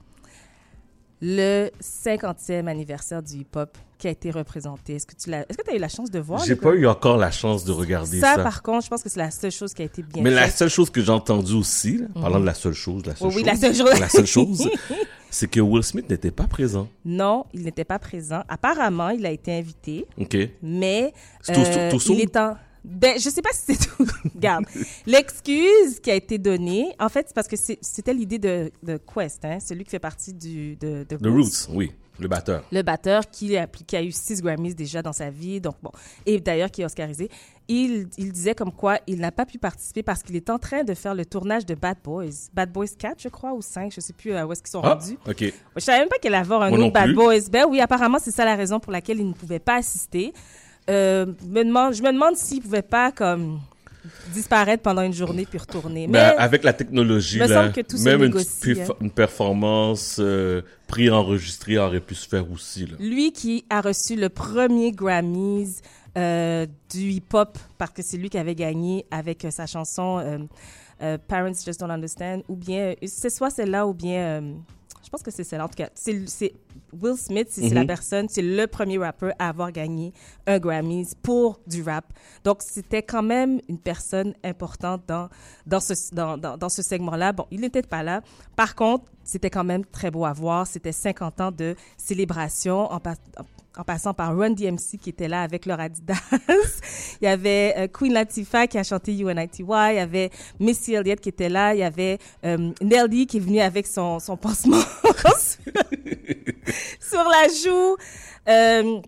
le 1.23 1.71
50e 1.83 2.67
anniversaire 2.67 3.23
du 3.23 3.37
hip-hop 3.39 3.77
qui 3.99 4.09
a 4.09 4.11
été 4.11 4.31
représenté. 4.31 4.97
Est-ce 4.97 5.07
que 5.07 5.15
tu 5.17 5.31
l'as, 5.31 5.47
est-ce 5.49 5.57
que 5.57 5.65
tu 5.65 5.71
as 5.71 5.75
eu 5.77 5.79
la 5.79 5.89
chance 5.89 6.11
de 6.11 6.19
voir? 6.19 6.45
J'ai 6.45 6.57
pas 6.57 6.75
eu 6.75 6.87
encore 6.87 7.17
la 7.17 7.31
chance 7.31 7.65
de 7.65 7.73
regarder 7.73 8.21
ça. 8.21 8.35
ça, 8.35 8.43
par 8.43 8.63
contre, 8.63 8.85
je 8.85 8.91
pense 8.91 9.03
que 9.03 9.09
c'est 9.09 9.19
la 9.19 9.31
seule 9.31 9.51
chose 9.51 9.73
qui 9.73 9.81
a 9.83 9.87
été 9.87 10.03
bien 10.03 10.23
Mais 10.23 10.31
la 10.31 10.51
seule 10.51 10.69
chose 10.69 10.91
que 10.91 11.01
j'ai 11.01 11.11
entendue 11.13 11.55
aussi, 11.55 11.99
là, 11.99 12.07
parlant 12.21 12.39
de 12.41 12.45
la 12.45 12.53
seule 12.53 12.75
chose, 12.75 13.07
la 13.07 13.17
seule 13.17 13.29
oui, 13.29 13.35
chose, 13.35 13.45
la 13.47 13.57
seule 13.57 13.75
chose. 13.75 14.01
la 14.01 14.09
seule 14.11 14.27
chose, 14.27 14.71
c'est 15.31 15.51
que 15.51 15.61
Will 15.61 15.83
Smith 15.83 16.11
n'était 16.11 16.31
pas 16.31 16.47
présent. 16.47 16.89
Non, 17.07 17.47
il 17.55 17.63
n'était 17.63 17.85
pas 17.85 17.99
présent. 17.99 18.43
Apparemment, 18.49 19.09
il 19.09 19.25
a 19.25 19.31
été 19.31 19.57
invité, 19.57 20.05
OK. 20.21 20.37
mais 20.63 21.15
C'est 21.41 21.55
tout- 21.55 21.61
euh, 21.65 21.91
tout- 21.91 21.99
tout 21.99 22.13
il 22.13 22.21
est 22.21 22.37
en... 22.37 22.57
Ben, 22.89 23.19
je 23.19 23.29
sais 23.29 23.43
pas 23.43 23.51
si 23.53 23.75
c'est 23.75 23.89
tout. 23.89 24.07
Regarde, 24.35 24.65
l'excuse 25.07 25.99
qui 26.01 26.11
a 26.11 26.15
été 26.15 26.39
donnée, 26.39 26.95
en 27.01 27.09
fait, 27.09 27.27
c'est 27.29 27.35
parce 27.35 27.49
que 27.49 27.57
c'était 27.57 28.15
l'idée 28.15 28.39
de, 28.39 28.71
de 28.83 28.97
Quest, 28.99 29.45
hein, 29.45 29.59
celui 29.61 29.85
qui 29.85 29.91
fait 29.91 29.99
partie 29.99 30.33
du 30.33 30.77
de, 30.77 31.05
de 31.09 31.17
The 31.17 31.27
Roots, 31.27 31.69
oui, 31.75 31.93
le 32.21 32.29
batteur. 32.29 32.65
le 32.71 32.83
batteur 32.83 33.29
qui 33.29 33.57
a, 33.57 33.67
qui 33.67 33.97
a 33.97 34.03
eu 34.03 34.13
six 34.13 34.41
Grammys 34.41 34.75
déjà 34.75 35.03
dans 35.03 35.13
sa 35.13 35.31
vie, 35.31 35.61
donc 35.61 35.75
bon, 35.83 35.91
et 36.27 36.39
d'ailleurs 36.41 36.71
qui 36.71 36.83
est 36.83 36.85
oscarisé. 36.85 37.29
Il, 37.69 38.07
il 38.17 38.31
disait 38.31 38.55
comme 38.55 38.71
quoi 38.71 39.01
il 39.09 39.19
n'a 39.19 39.33
pas 39.33 39.45
pu 39.45 39.59
participer 39.59 40.05
parce 40.05 40.23
qu'il 40.23 40.37
est 40.37 40.49
en 40.51 40.59
train 40.61 40.85
de 40.85 40.95
faire 40.95 41.17
le 41.17 41.27
tournage 41.27 41.67
de 41.67 41.75
Bad 41.75 41.97
Boys, 42.05 42.49
Bad 42.55 42.71
Boys 42.73 42.87
4, 42.97 43.21
je 43.21 43.29
crois, 43.29 43.53
ou 43.55 43.61
5, 43.63 43.93
je 43.93 44.01
sais 44.01 44.13
plus 44.13 44.33
euh, 44.33 44.47
où 44.47 44.53
est-ce 44.53 44.63
qu'ils 44.63 44.71
sont 44.71 44.83
Ah, 44.85 44.91
rendus. 44.95 45.19
OK. 45.29 45.43
Je 45.75 45.81
savais 45.81 45.99
même 45.99 46.09
pas 46.09 46.19
qu'il 46.19 46.33
allait 46.33 46.41
avoir 46.43 46.63
un 46.63 46.73
autre 46.73 46.93
Bad 46.93 47.07
plus. 47.07 47.15
Boys. 47.17 47.41
Ben 47.51 47.65
oui, 47.69 47.81
apparemment, 47.81 48.19
c'est 48.21 48.31
ça 48.31 48.45
la 48.45 48.55
raison 48.55 48.79
pour 48.79 48.93
laquelle 48.93 49.19
il 49.19 49.27
ne 49.27 49.33
pouvait 49.35 49.59
pas 49.59 49.75
assister. 49.75 50.33
Euh, 50.89 51.27
me 51.47 51.65
demande, 51.65 51.95
je 51.95 52.03
me 52.03 52.13
demande 52.13 52.37
s'il 52.37 52.63
pouvait 52.63 52.83
pas, 52.83 53.13
comme, 53.13 53.61
disparaître 54.33 54.83
pendant 54.83 55.03
une 55.03 55.13
journée 55.13 55.47
puis 55.49 55.59
retourner. 55.59 56.07
Mais 56.07 56.13
Ben, 56.13 56.35
avec 56.39 56.65
la 56.65 56.73
technologie, 56.73 57.41
me 57.41 57.47
là, 57.47 57.69
que 57.71 57.81
tout 57.81 57.99
même 57.99 58.23
une, 58.23 58.27
négocie, 58.27 58.81
hein. 58.81 58.95
une 59.01 59.11
performance 59.11 60.19
euh, 60.21 60.63
pré-enregistrée 60.87 61.79
aurait 61.79 62.01
pu 62.01 62.15
se 62.15 62.29
faire 62.29 62.51
aussi. 62.51 62.87
Là. 62.87 62.97
lui 63.01 63.33
qui 63.33 63.65
a 63.71 63.81
reçu 63.81 64.17
le 64.17 64.29
premier 64.29 64.93
Grammys 64.93 65.81
euh, 66.17 66.67
du 66.91 67.11
hip-hop, 67.11 67.59
parce 67.77 67.91
que 67.91 68.03
c'est 68.03 68.17
lui 68.17 68.31
qui 68.31 68.39
avait 68.39 68.55
gagné 68.55 69.05
avec 69.11 69.45
euh, 69.45 69.51
sa 69.51 69.67
chanson 69.67 70.49
euh, 71.03 71.19
Parents 71.29 71.53
Just 71.53 71.79
Don't 71.79 71.91
Understand, 71.91 72.41
ou 72.49 72.57
bien, 72.57 72.95
c'est 73.07 73.29
soit 73.29 73.51
celle-là, 73.51 73.87
ou 73.87 73.93
bien, 73.93 74.43
je 75.07 75.11
pense 75.11 75.23
que 75.23 75.31
c'est 75.31 75.45
celle-là, 75.45 75.67
en 75.67 75.69
tout 75.69 75.77
cas, 75.77 75.89
c'est 75.95 76.53
Will 77.01 77.17
Smith, 77.17 77.47
c'est 77.51 77.69
la 77.71 77.83
Mhm. 77.83 77.87
personne, 77.87 78.29
c'est 78.29 78.43
le 78.43 78.67
premier 78.67 78.99
rappeur 78.99 79.33
à 79.39 79.49
avoir 79.49 79.71
gagné 79.71 80.13
un 80.49 80.59
Grammys 80.59 81.15
pour 81.23 81.61
du 81.67 81.83
rap. 81.85 82.13
Donc, 82.43 82.61
c'était 82.63 83.03
quand 83.05 83.23
même 83.23 83.61
une 83.69 83.79
personne 83.79 84.35
importante 84.43 85.03
dans, 85.07 85.29
dans 85.65 85.79
ce, 85.81 85.95
dans, 86.13 86.37
dans, 86.37 86.57
dans 86.59 86.69
ce 86.69 86.83
segment-là. 86.83 87.33
Bon, 87.33 87.47
il 87.53 87.61
n'était 87.61 87.83
pas 87.83 88.03
là. 88.03 88.21
Par 88.57 88.75
contre, 88.75 89.05
c'était 89.23 89.51
quand 89.51 89.65
même 89.65 89.85
très 89.85 90.11
beau 90.11 90.25
à 90.25 90.33
voir. 90.33 90.67
C'était 90.67 90.93
50 90.93 91.41
ans 91.41 91.53
de 91.53 91.77
célébration 91.97 92.91
en, 92.93 92.99
pas- 92.99 93.15
en 93.77 93.85
passant 93.85 94.15
par 94.15 94.37
Run 94.37 94.51
DMC 94.51 94.99
qui 95.01 95.11
était 95.11 95.29
là 95.29 95.43
avec 95.43 95.67
leur 95.67 95.79
Adidas. 95.81 96.15
il 97.21 97.25
y 97.25 97.27
avait 97.27 97.75
euh, 97.77 97.89
Queen 97.89 98.13
Latifah 98.13 98.67
qui 98.67 98.79
a 98.79 98.83
chanté 98.85 99.13
UNITY. 99.17 99.63
Il 99.63 99.95
y 99.97 99.99
avait 99.99 100.31
Missy 100.61 100.95
Elliott 100.95 101.21
qui 101.21 101.29
était 101.29 101.49
là. 101.49 101.75
Il 101.75 101.81
y 101.81 101.83
avait 101.83 102.19
euh, 102.45 102.73
Nelly 102.81 103.27
qui 103.27 103.37
est 103.37 103.41
venue 103.41 103.61
avec 103.61 103.87
son, 103.87 104.19
son 104.19 104.37
pansement 104.37 104.81
sur 107.01 107.23
la 107.25 107.49
joue. 107.49 107.97
Euh, 108.49 109.01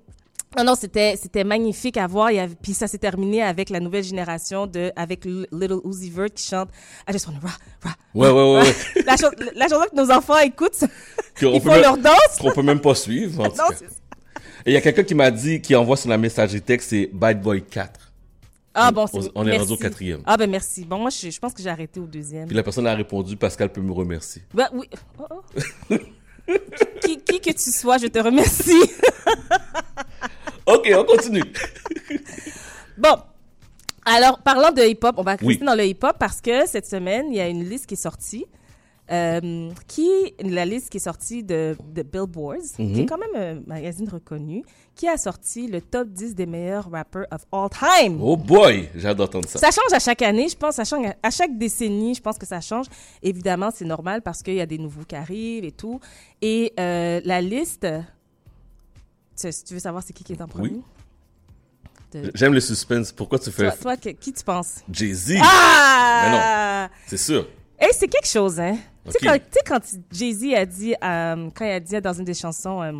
non, 0.57 0.65
non, 0.65 0.75
c'était 0.75 1.15
c'était 1.21 1.45
magnifique 1.45 1.97
à 1.99 2.07
voir. 2.07 2.29
Avait, 2.29 2.49
puis 2.61 2.73
ça 2.73 2.87
s'est 2.89 2.99
terminé 2.99 3.43
avec 3.43 3.69
la 3.71 3.81
nouvelle 3.81 4.03
génération 4.03 4.67
de 4.67 4.91
avec 4.97 5.25
Little 5.27 5.81
Uzi 5.85 6.11
Vert 6.11 6.31
qui 6.35 6.43
chante 6.47 6.71
I 7.09 7.13
just 7.13 7.27
wanna 7.27 7.39
rah, 7.41 7.51
rah. 7.83 7.95
Ouais, 8.15 8.31
ouais, 8.31 8.55
ouais. 8.55 8.63
ouais. 8.63 9.03
La, 9.07 9.17
chan- 9.17 9.31
la 9.55 9.69
chanson 9.69 9.85
que 9.91 9.97
nos 9.97 10.11
enfants 10.11 10.39
écoutent, 10.39 10.85
Qu'on 11.39 11.53
ils 11.53 11.61
font 11.61 11.69
même- 11.71 11.83
leur 11.83 11.99
danse. 11.99 12.39
Qu'on 12.41 12.51
peut 12.53 12.63
même 12.63 12.81
pas 12.81 12.95
suivre. 12.95 13.41
en 13.41 13.45
Non, 13.49 13.51
c'est 13.79 13.85
ça. 13.91 13.95
Et 14.67 14.71
il 14.71 14.75
y 14.75 14.77
a 14.77 14.81
quelqu'un 14.81 15.05
qui 15.05 15.15
m'a 15.15 15.31
dit, 15.31 15.61
qui 15.61 15.75
envoie 15.75 15.97
sur 15.97 16.09
la 16.11 16.19
messagerie 16.19 16.61
texte, 16.63 16.91
c'est 16.91 17.09
Bad 17.13 17.41
Boy 17.41 17.63
4. 17.63 18.13
Ah 18.75 18.89
On- 18.91 18.93
bon, 18.93 19.07
on- 19.13 19.21
c'est 19.23 19.31
on 19.35 19.43
est 19.43 19.51
merci. 19.51 19.61
rendu 19.61 19.73
au 19.73 19.77
quatrième. 19.77 20.21
Ah 20.27 20.37
ben 20.37 20.49
merci. 20.51 20.85
Bon, 20.85 20.99
moi 20.99 21.11
je, 21.11 21.31
je 21.31 21.39
pense 21.41 21.53
que 21.53 21.63
j'ai 21.63 21.71
arrêté 21.71 21.99
au 22.01 22.07
deuxième. 22.07 22.47
Puis 22.47 22.57
la 22.57 22.63
personne 22.63 22.87
a 22.87 22.95
répondu, 22.95 23.37
Pascal 23.37 23.71
peut 23.73 23.81
me 23.81 23.93
remercier. 23.93 24.43
Ben 24.55 24.69
oui. 24.73 24.89
Oh, 25.19 25.25
oh. 25.31 25.43
qui, 27.03 27.19
qui 27.19 27.41
que 27.41 27.53
tu 27.53 27.71
sois, 27.73 27.99
je 27.99 28.07
te 28.07 28.19
remercie. 28.19 28.73
OK, 30.67 30.91
on 30.95 31.05
continue. 31.05 31.43
Bon. 32.99 33.15
Alors, 34.05 34.39
parlant 34.41 34.73
de 34.73 34.83
hip-hop, 34.83 35.15
on 35.19 35.23
va 35.23 35.33
rester 35.33 35.47
Oui. 35.47 35.59
dans 35.59 35.75
le 35.77 35.85
hip-hop 35.85 36.17
parce 36.19 36.41
que 36.41 36.67
cette 36.67 36.87
semaine, 36.87 37.27
il 37.31 37.37
y 37.37 37.41
a 37.41 37.47
une 37.47 37.63
liste 37.69 37.87
qui 37.87 37.95
est 37.95 37.97
sortie. 37.97 38.45
Euh, 39.11 39.71
qui 39.87 40.09
la 40.41 40.65
liste 40.65 40.91
qui 40.91 40.99
est 40.99 41.01
sortie 41.01 41.43
de, 41.43 41.77
de 41.95 42.03
Billboard, 42.03 42.61
Mhm. 42.79 42.93
qui 42.93 43.01
est 43.01 43.07
quand 43.07 43.19
même 43.19 43.35
un 43.59 43.63
magazine 43.67 44.09
reconnu, 44.09 44.63
qui 44.95 45.07
a 45.09 45.17
sorti 45.17 45.67
le 45.69 45.81
top 45.81 46.09
10 46.09 46.35
des 46.35 46.47
meilleurs 46.47 46.91
rappers 46.91 47.27
of 47.31 47.43
all 47.53 47.69
time. 47.71 48.19
Oh 48.23 48.37
boy, 48.37 48.89
j'ai 48.97 49.09
hâte 49.09 49.17
d'entendre 49.19 49.49
ça. 49.49 49.59
Ça 49.59 49.71
change 49.71 49.93
à 49.93 49.99
chaque 50.01 50.23
année, 50.23 50.49
je 50.49 50.57
pense, 50.57 50.75
ça 50.75 50.85
change 50.85 51.07
à 51.23 51.31
chaque 51.31 51.57
décennie, 51.57 52.15
je 52.15 52.21
pense 52.21 52.37
que 52.39 52.47
ça 52.47 52.61
change. 52.61 52.87
Évidemment, 53.23 53.71
c'est 53.73 53.85
normal 53.85 54.23
parce 54.23 54.43
qu'il 54.43 54.55
y 54.55 54.61
a 54.61 54.67
des 54.67 54.79
nouveaux 54.79 55.05
qui 55.05 55.15
arrivent 55.17 55.65
et 55.65 55.73
tout. 55.73 56.01
Et 56.43 56.73
euh, 56.81 57.21
la 57.25 57.41
liste, 57.41 57.87
tu, 59.41 59.49
tu 59.67 59.75
veux 59.75 59.81
savoir 59.81 60.03
c'est 60.03 60.13
qui 60.13 60.25
qui 60.25 60.33
est 60.33 60.43
en 60.43 60.49
premier? 60.49 60.69
Oui. 60.71 60.83
De- 62.13 62.31
J'aime 62.35 62.55
le 62.55 62.61
suspense. 62.61 63.13
Pourquoi 63.13 63.39
tu 63.39 63.51
fais 63.51 63.71
toi, 63.77 63.97
qui 63.97 64.33
tu 64.33 64.43
penses? 64.43 64.83
Jay-Z? 64.91 65.35
Ah! 65.43 66.89
C'est 67.07 67.19
sûr. 67.19 67.47
Hey, 67.79 67.91
c'est 67.93 68.09
quelque 68.09 68.27
chose, 68.27 68.59
hein? 68.59 68.77
Tu 69.13 69.19
sais, 69.21 69.29
Ok. 69.29 69.33
quand, 69.33 69.39
tu 69.39 69.45
sais, 69.53 69.61
quand 69.67 70.01
Jay-Z 70.13 70.55
a 70.55 70.67
dit, 70.67 70.95
euh, 71.03 71.49
quand 71.55 71.65
il 71.65 71.71
a 71.71 71.81
dit 71.81 72.01
dans 72.01 72.13
une 72.13 72.25
des 72.25 72.35
chansons, 72.35 72.83
euh, 72.83 72.93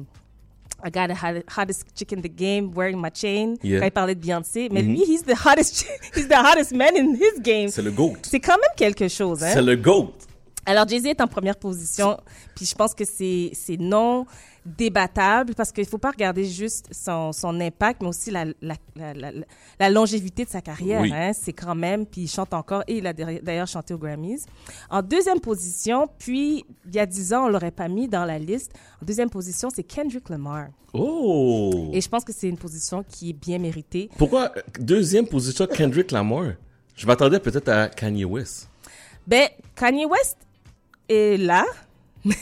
I 0.85 0.91
got 0.93 1.09
the 1.09 1.17
hot- 1.21 1.43
hottest 1.61 1.85
chick 1.97 2.13
in 2.13 2.21
the 2.21 2.29
game 2.33 2.71
wearing 2.77 3.01
my 3.01 3.11
chain, 3.13 3.55
Yeah. 3.65 3.81
quand 3.81 3.87
il 3.87 3.91
parlait 3.91 4.15
de 4.15 4.21
Beyoncé, 4.21 4.69
mais 4.71 4.83
Mhm. 4.83 4.89
lui, 4.93 5.03
he's 5.09 5.23
the 5.25 5.35
hottest, 5.45 5.87
he's 6.15 6.29
the 6.29 6.35
hottest 6.39 6.73
man 6.73 6.91
in 6.97 7.15
his 7.15 7.41
game. 7.41 7.69
C'est 7.69 7.83
le 7.83 7.91
GOAT. 7.91 8.15
C'est 8.23 8.39
quand 8.41 8.53
même 8.57 8.77
quelque 8.77 9.09
chose, 9.09 9.43
hein? 9.43 9.51
C'est 9.53 9.63
le 9.63 9.75
GOAT. 9.77 10.13
Alors, 10.67 10.87
Jay-Z 10.87 11.07
est 11.07 11.21
en 11.21 11.27
première 11.27 11.57
position, 11.57 12.19
puis 12.55 12.65
je 12.67 12.75
pense 12.75 12.95
que 12.95 13.05
c'est 13.05 13.51
c'est 13.55 13.77
non 13.79 14.27
débattable 14.77 15.55
parce 15.55 15.73
qu'il 15.73 15.87
faut 15.87 15.99
pas 15.99 16.11
regarder 16.11 16.45
juste 16.45 16.89
son, 16.93 17.33
son 17.33 17.61
impact, 17.61 18.03
mais 18.03 18.09
aussi 18.09 18.31
la, 18.31 18.45
la, 18.61 18.75
la, 18.95 19.15
la, 19.15 19.31
la 19.81 19.91
longévité 19.91 20.45
de 20.45 20.51
sa 20.51 20.61
carrière. 20.61 21.01
Oui. 21.01 21.13
Hein? 21.13 21.33
C'est 21.33 21.53
quand 21.53 21.75
même, 21.75 22.07
puis 22.07 22.23
il 22.23 22.29
chante 22.29 22.55
encore, 22.55 22.85
et 22.87 22.99
il 22.99 23.07
a 23.07 23.13
d'ailleurs 23.13 23.67
chanté 23.67 23.95
aux 23.95 23.99
Grammys. 23.99 24.45
En 24.91 25.03
deuxième 25.03 25.41
position, 25.41 26.09
puis 26.19 26.65
il 26.87 26.95
y 26.95 26.99
a 26.99 27.07
dix 27.07 27.33
ans, 27.33 27.47
on 27.47 27.49
l'aurait 27.49 27.71
pas 27.71 27.89
mis 27.89 28.09
dans 28.09 28.25
la 28.25 28.39
liste. 28.39 28.73
En 29.03 29.07
deuxième 29.07 29.31
position, 29.31 29.69
c'est 29.75 29.83
Kendrick 29.83 30.29
Lamar. 30.29 30.69
Oh. 30.93 31.91
Et 31.93 32.01
je 32.01 32.09
pense 32.09 32.25
que 32.25 32.33
c'est 32.33 32.49
une 32.49 32.57
position 32.57 33.03
qui 33.03 33.31
est 33.31 33.35
bien 33.35 33.59
méritée. 33.59 34.09
Pourquoi 34.17 34.53
deuxième 34.79 35.27
position 35.27 35.67
Kendrick 35.67 36.11
Lamar? 36.11 36.53
Je 36.97 37.07
m'attendais 37.07 37.39
peut-être 37.39 37.69
à 37.69 37.89
Kanye 37.89 38.25
West. 38.25 38.69
Ben, 39.27 39.49
Kanye 39.77 40.07
West 40.07 40.37
est 41.09 41.37
là, 41.37 41.65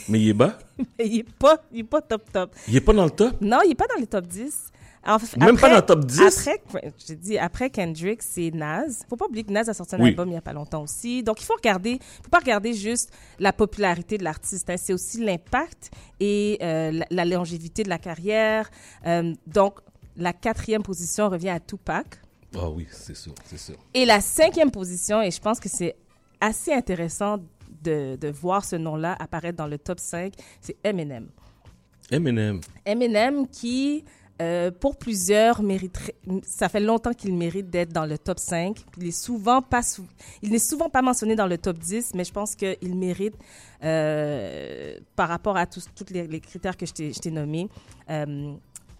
Mais 0.08 0.20
il 0.20 0.28
est 0.30 0.34
bas? 0.34 0.58
Il 0.98 1.18
est 1.20 1.32
pas, 1.38 1.62
il 1.72 1.80
est 1.80 1.84
pas 1.84 2.02
top 2.02 2.30
top. 2.32 2.54
Il 2.68 2.76
est 2.76 2.80
pas 2.80 2.92
dans 2.92 3.04
le 3.04 3.10
top? 3.10 3.34
Non, 3.40 3.58
il 3.64 3.70
est 3.72 3.74
pas 3.74 3.86
dans 3.86 3.98
les 4.00 4.06
top 4.06 4.26
10. 4.26 4.70
En 5.06 5.18
fait, 5.18 5.36
Même 5.38 5.56
pas 5.56 5.70
dans 5.70 5.76
le 5.76 5.82
top 5.82 6.04
10? 6.04 6.20
Après, 6.20 6.62
j'ai 7.06 7.14
dit, 7.16 7.38
après 7.38 7.70
Kendrick, 7.70 8.22
c'est 8.22 8.50
Nas. 8.50 9.04
Faut 9.08 9.16
pas 9.16 9.26
oublier 9.26 9.44
que 9.44 9.52
Nas 9.52 9.68
a 9.68 9.72
sorti 9.74 9.94
un 9.94 10.00
Oui. 10.00 10.08
album 10.10 10.28
il 10.30 10.34
y 10.34 10.36
a 10.36 10.40
pas 10.42 10.52
longtemps 10.52 10.82
aussi. 10.82 11.22
Donc, 11.22 11.40
il 11.40 11.44
faut 11.44 11.54
regarder, 11.54 11.98
faut 12.22 12.28
pas 12.30 12.40
regarder 12.40 12.74
juste 12.74 13.10
la 13.38 13.52
popularité 13.52 14.18
de 14.18 14.24
l'artiste. 14.24 14.68
hein. 14.68 14.74
C'est 14.76 14.92
aussi 14.92 15.24
l'impact 15.24 15.90
et 16.20 16.58
euh, 16.62 16.90
la, 16.90 17.06
la 17.10 17.24
longévité 17.24 17.82
de 17.82 17.88
la 17.88 17.98
carrière. 17.98 18.68
Euh, 19.06 19.32
donc, 19.46 19.78
la 20.16 20.32
quatrième 20.32 20.82
position 20.82 21.28
revient 21.30 21.50
à 21.50 21.60
Tupac. 21.60 22.20
Ah 22.58 22.68
oui, 22.68 22.86
c'est 22.90 23.16
sûr, 23.16 23.34
c'est 23.44 23.58
sûr. 23.58 23.76
Et 23.94 24.04
la 24.04 24.20
cinquième 24.20 24.70
position, 24.70 25.22
et 25.22 25.30
je 25.30 25.40
pense 25.40 25.60
que 25.60 25.68
c'est 25.68 25.94
assez 26.40 26.72
intéressant 26.72 27.38
de, 27.82 28.16
de 28.16 28.28
voir 28.28 28.64
ce 28.64 28.76
nom-là 28.76 29.16
apparaître 29.18 29.56
dans 29.58 29.66
le 29.66 29.78
top 29.78 29.98
5, 30.00 30.32
c'est 30.60 30.76
Eminem. 30.84 31.28
Eminem. 32.10 32.60
Eminem 32.84 33.48
qui, 33.48 34.04
euh, 34.40 34.70
pour 34.70 34.96
plusieurs, 34.96 35.62
mériterait, 35.62 36.14
ça 36.44 36.68
fait 36.68 36.80
longtemps 36.80 37.12
qu'il 37.12 37.34
mérite 37.34 37.68
d'être 37.70 37.92
dans 37.92 38.06
le 38.06 38.16
top 38.18 38.38
5. 38.38 38.76
Il 38.98 39.08
est 39.08 39.10
souvent 39.10 39.60
pas, 39.62 39.82
sou- 39.82 40.06
il 40.42 40.50
n'est 40.50 40.58
souvent 40.60 40.88
pas 40.88 41.02
mentionné 41.02 41.34
dans 41.34 41.46
le 41.48 41.58
top 41.58 41.78
10, 41.78 42.12
mais 42.14 42.24
je 42.24 42.32
pense 42.32 42.54
qu'il 42.54 42.94
mérite, 42.96 43.34
euh, 44.00 44.98
par 45.16 45.28
rapport 45.28 45.56
à 45.56 45.66
tous 45.66 45.86
les, 46.10 46.26
les 46.26 46.40
critères 46.40 46.76
que 46.76 46.86
je 46.86 46.92
t'ai 47.18 47.30
nommés. 47.30 47.68
Euh, 48.10 48.52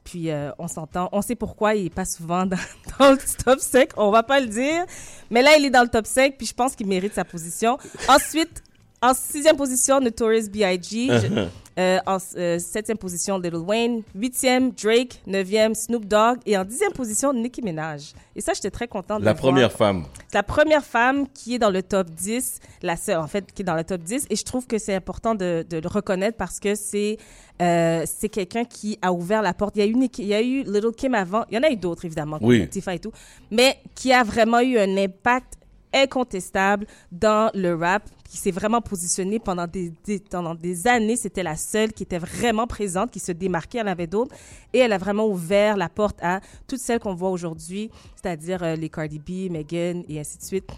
puis 0.05 0.31
euh, 0.31 0.51
on 0.59 0.69
s'entend, 0.69 1.09
on 1.13 1.21
sait 1.21 1.35
pourquoi 1.35 1.75
il 1.75 1.87
est 1.87 1.95
pas 1.95 2.05
souvent 2.05 2.47
dans, 2.47 2.57
dans 2.99 3.11
le 3.11 3.43
top 3.45 3.59
5, 3.59 3.91
on 3.97 4.11
va 4.11 4.23
pas 4.23 4.39
le 4.41 4.47
dire, 4.47 4.85
mais 5.31 5.43
là 5.43 5.57
il 5.59 5.65
est 5.65 5.71
dans 5.71 5.83
le 5.83 5.89
top 5.89 6.07
5, 6.07 6.37
puis 6.37 6.47
je 6.47 6.55
pense 6.55 6.77
qu'il 6.77 6.87
mérite 6.87 7.13
sa 7.15 7.25
position. 7.25 7.77
Ensuite, 8.09 8.63
en 9.03 9.15
sixième 9.15 9.57
position, 9.57 10.01
Notorious 10.01 10.49
B.I.G. 10.51 11.09
Je- 11.11 11.45
euh, 11.79 11.99
en 12.07 12.17
euh, 12.39 12.59
septième 12.59 12.97
position, 12.97 13.39
Little 13.39 13.57
Wayne. 13.59 14.03
Huitième, 14.15 14.71
Drake. 14.71 15.21
Neuvième, 15.27 15.75
Snoop 15.75 16.07
Dogg. 16.07 16.39
Et 16.47 16.57
en 16.57 16.65
dixième 16.65 16.93
position, 16.93 17.35
Nicki 17.35 17.61
Minaj. 17.61 18.15
Et 18.35 18.41
ça, 18.41 18.53
j'étais 18.55 18.71
très 18.71 18.89
contente 18.89 19.21
de 19.21 19.27
La 19.27 19.33
le 19.35 19.39
voir. 19.39 19.53
première 19.53 19.71
femme. 19.73 20.05
C'est 20.29 20.39
la 20.39 20.43
première 20.43 20.83
femme 20.83 21.27
qui 21.35 21.55
est 21.55 21.59
dans 21.59 21.69
le 21.69 21.83
top 21.83 22.09
10, 22.09 22.61
la 22.83 22.97
seule 22.97 23.19
en 23.19 23.27
fait 23.27 23.53
qui 23.53 23.61
est 23.61 23.65
dans 23.65 23.75
le 23.75 23.85
top 23.85 24.01
10 24.01 24.27
et 24.31 24.37
je 24.37 24.45
trouve 24.45 24.67
que 24.67 24.79
c'est 24.79 24.95
important 24.95 25.35
de, 25.35 25.67
de 25.69 25.77
le 25.77 25.89
reconnaître 25.89 26.39
parce 26.39 26.59
que 26.61 26.75
c'est 26.75 27.19
euh, 27.61 28.03
c'est 28.07 28.29
quelqu'un 28.31 28.65
qui 28.65 28.99
a 29.03 29.13
ouvert 29.13 29.43
la 29.43 29.53
porte. 29.55 29.77
Il 29.77 29.81
y 29.81 29.83
a 29.83 29.87
eu 29.87 29.95
Nicki- 29.95 30.23
il 30.23 30.29
y 30.29 30.35
a 30.35 30.41
eu 30.43 30.63
Little 30.65 30.93
Kim 30.97 31.15
avant, 31.15 31.45
il 31.51 31.57
y 31.57 31.59
en 31.59 31.63
a 31.63 31.71
eu 31.71 31.77
d'autres 31.77 32.05
évidemment, 32.07 32.39
Oui. 32.41 32.61
Latifah 32.61 32.95
et 32.95 32.99
tout, 32.99 33.13
mais 33.51 33.77
qui 33.95 34.13
a 34.13 34.23
vraiment 34.25 34.61
eu 34.61 34.79
un 34.79 34.97
impact 34.97 35.55
incontestable 36.03 36.87
dans 37.13 37.51
le 37.55 37.75
rap, 37.75 38.03
qui 38.29 38.37
s'est 38.39 38.51
vraiment 38.51 38.81
positionné 38.81 39.39
pendant 39.39 39.67
des, 39.67 39.93
des- 40.05 40.19
pendant 40.21 40.55
des 40.55 40.87
années. 40.87 41.17
C'était 41.17 41.43
la 41.43 41.57
seule 41.57 41.93
qui 41.93 42.03
était 42.03 42.19
vraiment 42.19 42.67
présente, 42.67 43.11
qui 43.11 43.21
se 43.21 43.33
démarquait. 43.33 43.79
Elle 43.79 43.89
en 43.89 43.93
avait 43.93 44.07
d'autres. 44.07 44.35
Et 44.73 44.79
elle 44.79 44.93
a 44.93 44.99
vraiment 44.99 45.27
ouvert 45.27 45.77
la 45.77 45.89
porte 45.89 46.19
à 46.23 46.41
toutes 46.67 46.81
celles 46.81 47.01
qu'on 47.01 47.15
voit 47.15 47.31
aujourd'hui, 47.31 47.91
c'est-à-dire 48.15 48.63
euh, 48.63 48.75
les 48.77 48.89
Cardi 48.89 49.19
B, 49.19 49.51
Megan 49.51 50.03
et 50.09 50.21
ainsi 50.21 50.39
de 50.39 50.43
suite. 50.43 50.69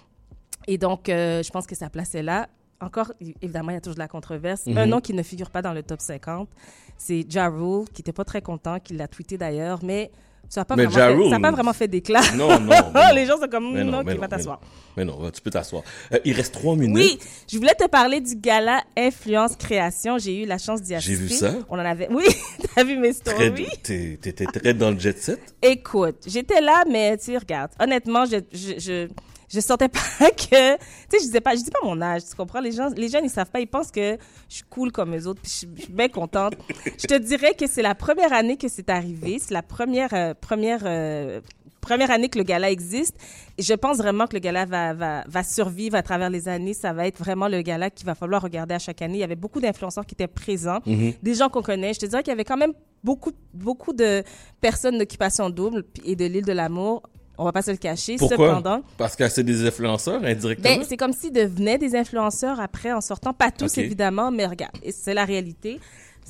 Et 0.67 0.77
donc, 0.79 1.09
euh, 1.09 1.43
je 1.43 1.51
pense 1.51 1.67
que 1.67 1.75
sa 1.75 1.89
place 1.91 2.15
est 2.15 2.23
là. 2.23 2.49
Encore, 2.81 3.13
évidemment, 3.21 3.71
il 3.71 3.75
y 3.75 3.77
a 3.79 3.81
toujours 3.81 3.95
de 3.97 4.01
la 4.01 4.07
controverse. 4.09 4.67
Un 4.77 4.87
nom 4.87 5.01
qui 5.01 5.13
ne 5.15 5.23
figure 5.25 5.51
pas 5.51 5.63
dans 5.63 5.73
le 5.73 5.83
top 5.83 6.01
50, 6.01 6.49
c'est 6.97 7.25
Ja 7.29 7.49
Rule, 7.49 7.87
qui 7.93 8.01
n'était 8.03 8.13
pas 8.13 8.25
très 8.25 8.41
content, 8.43 8.79
qui 8.79 8.95
l'a 8.95 9.09
tweeté 9.09 9.37
d'ailleurs, 9.37 9.81
mais 9.83 10.13
ça 10.49 10.61
n'a 10.61 10.64
pas, 10.64 10.76
Mais 10.76 10.87
vraiment 10.87 11.14
Ja 11.14 11.25
fait- 11.25 11.31
ça 11.31 11.37
a 11.37 11.40
pas 11.40 11.50
vraiment 11.50 11.73
fait 11.73 11.88
d'éclat. 11.88 12.23
Non, 12.35 12.59
non. 12.59 12.67
non. 12.95 13.14
Les 13.14 13.26
gens 13.26 13.38
sont 13.38 13.49
comme, 13.49 13.75
Mais 13.75 13.85
non, 13.85 14.02
mais 14.05 14.14
qui 14.14 14.19
va 14.19 14.28
t'asseoir. 14.28 14.61
Mais 14.97 15.05
non, 15.05 15.31
tu 15.31 15.40
peux 15.40 15.50
t'asseoir. 15.50 15.83
Euh, 16.12 16.19
il 16.25 16.33
reste 16.35 16.55
trois 16.55 16.75
minutes. 16.75 16.97
Oui, 16.97 17.19
je 17.50 17.57
voulais 17.59 17.75
te 17.75 17.87
parler 17.88 18.21
du 18.21 18.35
gala 18.37 18.83
Influence 18.97 19.57
Création. 19.57 20.19
J'ai 20.19 20.43
eu 20.43 20.47
la 20.47 20.59
chance 20.59 20.83
d'y 20.83 20.95
assister. 20.95 21.14
J'ai 21.14 21.21
vu 21.21 21.28
ça. 21.28 21.55
On 21.69 21.76
en 21.76 21.85
avait. 21.85 22.09
Oui, 22.11 22.25
t'as 22.75 22.83
vu 22.85 22.99
mes 22.99 23.12
stories. 23.12 23.69
T'étais 23.83 24.47
très 24.47 24.75
dans 24.75 24.90
le 24.90 24.99
jet 24.99 25.17
set. 25.19 25.40
Écoute, 25.62 26.17
j'étais 26.26 26.61
là, 26.61 26.83
mais 26.90 27.17
tu 27.19 27.26
sais, 27.26 27.38
regarde, 27.38 27.71
honnêtement, 27.81 28.25
je, 28.25 28.38
je, 28.52 28.78
je, 28.78 29.09
je 29.49 29.61
sentais 29.61 29.88
pas 29.88 30.31
que, 30.31 30.76
tu 30.76 30.81
sais, 31.11 31.19
je 31.19 31.25
disais 31.25 31.40
pas, 31.40 31.55
je 31.57 31.62
dis 31.62 31.71
pas 31.71 31.81
mon 31.85 32.00
âge, 32.00 32.23
tu 32.28 32.35
comprends? 32.37 32.61
Les 32.61 32.73
gens, 32.73 32.88
les 32.97 33.09
jeunes, 33.09 33.25
ils 33.25 33.31
savent 33.31 33.50
pas, 33.50 33.61
ils 33.61 33.67
pensent 33.67 33.90
que 33.90 34.19
je 34.49 34.55
suis 34.55 34.64
cool 34.69 34.93
comme 34.93 35.14
eux 35.17 35.26
autres, 35.26 35.40
puis 35.43 35.50
je 35.50 35.57
suis- 35.83 35.93
bien 35.93 36.09
contente. 36.09 36.55
je 36.85 37.07
te 37.07 37.14
dirais 37.19 37.55
que 37.55 37.67
c'est 37.67 37.83
la 37.83 37.95
première 37.95 38.33
année 38.33 38.57
que 38.57 38.69
c'est 38.69 38.88
arrivé, 38.90 39.38
c'est 39.38 39.55
la 39.55 39.62
première, 39.62 40.12
euh, 40.14 40.35
première, 40.38 40.81
euh, 40.85 41.40
première 41.81 42.11
année 42.11 42.28
que 42.28 42.37
le 42.38 42.45
gala 42.45 42.71
existe. 42.71 43.17
Et 43.57 43.62
je 43.62 43.73
pense 43.73 43.97
vraiment 43.97 44.26
que 44.26 44.35
le 44.35 44.40
gala 44.40 44.67
va, 44.67 44.93
va, 44.93 45.25
va 45.26 45.43
survivre 45.43 45.97
à 45.97 46.02
travers 46.02 46.28
les 46.28 46.47
années. 46.49 46.75
Ça 46.75 46.93
va 46.93 47.07
être 47.07 47.19
vraiment 47.19 47.49
le 47.49 47.62
gala 47.62 47.88
qu'il 47.88 48.05
va 48.05 48.14
falloir 48.14 48.43
regarder 48.43 48.75
à 48.75 48.78
chaque 48.78 49.00
année. 49.00 49.14
Il 49.14 49.21
y 49.21 49.25
avait 49.25 49.37
beaucoup 49.37 49.61
d'influenceurs 49.61 50.05
qui 50.05 50.14
étaient 50.14 50.26
présents, 50.26 50.81
des 51.23 51.35
gens 51.35 51.49
qu'on 51.49 51.62
connaît. 51.62 51.95
Je 51.95 52.00
te 52.00 52.07
dirais 52.07 52.23
qu'il 52.23 52.31
y 52.33 52.35
avait 52.35 52.45
quand 52.45 52.59
même 52.59 52.75
beaucoup, 53.02 53.33
beaucoup 53.55 53.93
de 53.95 54.23
personnes 54.61 54.99
d'occupation 54.99 55.49
double 55.50 55.85
et 56.05 56.14
de 56.17 56.26
l'île 56.26 56.45
de 56.45 56.52
l'amour. 56.52 57.02
On 57.38 57.45
va 57.45 57.52
pas 57.52 57.62
se 57.62 57.71
le 57.71 57.76
cacher. 57.76 58.16
Pourquoi? 58.16 58.49
Cependant, 58.49 58.83
Parce 58.97 59.14
que 59.14 59.28
c'est 59.28 59.45
des 59.45 59.64
influenceurs 59.66 60.23
indirectement? 60.25 60.76
ben, 60.76 60.85
c'est 60.87 60.97
comme 60.97 61.12
s'ils 61.12 61.33
devenaient 61.33 61.78
des 61.78 61.95
influenceurs 61.95 62.59
après 62.61 62.92
en 62.92 63.00
sortant. 63.00 63.33
Pas 63.33 63.50
tous, 63.50 63.78
évidemment, 63.78 64.30
mais 64.30 64.45
regarde, 64.47 64.73
c'est 64.90 65.14
la 65.14 65.25
réalité. 65.25 65.78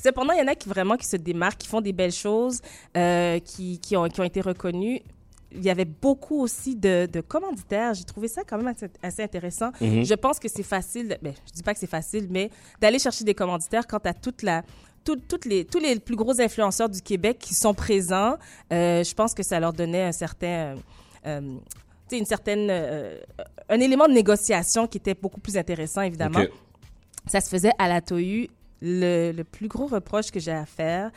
Cependant, 0.01 0.33
il 0.33 0.39
y 0.39 0.41
en 0.41 0.47
a 0.47 0.55
qui 0.55 0.69
vraiment 0.69 0.95
qui 0.95 1.07
se 1.07 1.17
démarquent, 1.17 1.57
qui 1.57 1.67
font 1.67 1.81
des 1.81 1.91
belles 1.93 2.11
choses, 2.13 2.61
euh, 2.95 3.39
qui, 3.39 3.79
qui, 3.79 3.97
ont, 3.97 4.07
qui 4.07 4.21
ont 4.21 4.23
été 4.23 4.39
reconnus. 4.39 5.01
Il 5.51 5.63
y 5.63 5.69
avait 5.71 5.83
beaucoup 5.85 6.41
aussi 6.41 6.75
de, 6.75 7.07
de 7.11 7.21
commanditaires. 7.21 7.95
J'ai 7.95 8.03
trouvé 8.03 8.27
ça 8.27 8.43
quand 8.47 8.57
même 8.57 8.67
assez, 8.67 8.87
assez 9.01 9.23
intéressant. 9.23 9.71
Je 9.81 10.13
pense 10.13 10.37
que 10.39 10.47
c'est 10.47 10.61
facile, 10.63 11.17
ben, 11.23 11.33
je 11.47 11.53
dis 11.53 11.63
pas 11.63 11.73
que 11.73 11.79
c'est 11.79 11.87
facile, 11.89 12.27
mais 12.29 12.51
d'aller 12.79 12.99
chercher 12.99 13.23
des 13.25 13.33
commanditaires 13.33 13.87
quand 13.87 13.99
tu 13.99 14.07
as 14.09 14.13
toute 14.13 14.43
la, 14.43 14.61
tout- 15.15 15.39
les, 15.47 15.65
tous 15.65 15.79
les 15.79 15.99
plus 15.99 16.15
gros 16.15 16.39
influenceurs 16.41 16.89
du 16.89 17.01
Québec 17.01 17.37
qui 17.39 17.53
sont 17.53 17.73
présents, 17.73 18.37
euh, 18.73 19.03
je 19.03 19.13
pense 19.13 19.33
que 19.33 19.43
ça 19.43 19.59
leur 19.59 19.73
donnait 19.73 20.03
un 20.03 20.11
certain, 20.11 20.47
euh, 20.47 20.75
euh, 21.25 21.41
tu 21.41 22.15
sais, 22.15 22.19
une 22.19 22.25
certaine, 22.25 22.67
euh, 22.69 23.17
un 23.69 23.79
élément 23.79 24.07
de 24.07 24.13
négociation 24.13 24.87
qui 24.87 24.97
était 24.97 25.13
beaucoup 25.15 25.39
plus 25.39 25.57
intéressant, 25.57 26.01
évidemment. 26.01 26.39
Ça 27.27 27.41
se 27.41 27.49
faisait 27.49 27.71
à 27.77 27.87
la 27.87 28.01
TOU. 28.01 28.47
Le, 28.81 29.31
le 29.33 29.43
plus 29.43 29.67
gros 29.67 29.87
reproche 29.87 30.31
que 30.31 30.39
j'ai 30.39 30.53
à 30.53 30.65
faire, 30.65 31.11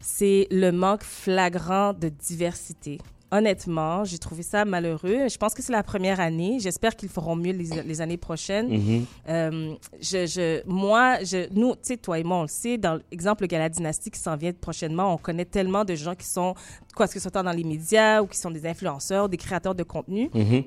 c'est 0.00 0.46
le 0.50 0.70
manque 0.70 1.02
flagrant 1.02 1.92
de 1.92 2.08
diversité. 2.08 2.98
Honnêtement, 3.30 4.04
j'ai 4.04 4.18
trouvé 4.18 4.42
ça 4.42 4.64
malheureux. 4.64 5.28
Je 5.28 5.36
pense 5.36 5.52
que 5.54 5.62
c'est 5.62 5.72
la 5.72 5.82
première 5.82 6.18
année. 6.18 6.58
J'espère 6.60 6.96
qu'ils 6.96 7.10
feront 7.10 7.36
mieux 7.36 7.52
les, 7.52 7.82
les 7.84 8.00
années 8.00 8.16
prochaines. 8.16 8.68
Mhm. 8.68 9.04
Euh, 9.28 9.74
je, 10.00 10.26
je, 10.26 10.62
moi, 10.66 11.22
je, 11.24 11.46
nous, 11.52 11.72
tu 11.74 11.80
sais, 11.82 11.96
toi 11.98 12.18
et 12.18 12.24
moi, 12.24 12.38
on 12.38 12.42
le 12.42 12.48
sait, 12.48 12.78
dans 12.78 12.98
l'exemple 13.12 13.42
le 13.42 13.48
Gala 13.48 13.68
Dynastie 13.68 14.10
qui 14.10 14.18
s'en 14.18 14.36
vient 14.36 14.52
prochainement, 14.52 15.12
on 15.12 15.18
connaît 15.18 15.44
tellement 15.44 15.84
de 15.84 15.94
gens 15.94 16.14
qui 16.14 16.26
sont, 16.26 16.54
quoi, 16.96 17.06
ce 17.06 17.14
que 17.14 17.20
ce 17.20 17.28
soit 17.30 17.42
dans 17.42 17.52
les 17.52 17.64
médias 17.64 18.22
ou 18.22 18.26
qui 18.26 18.38
sont 18.38 18.50
des 18.50 18.66
influenceurs, 18.66 19.28
des 19.28 19.36
créateurs 19.36 19.74
de 19.74 19.82
contenu, 19.82 20.30
Mhm. 20.34 20.64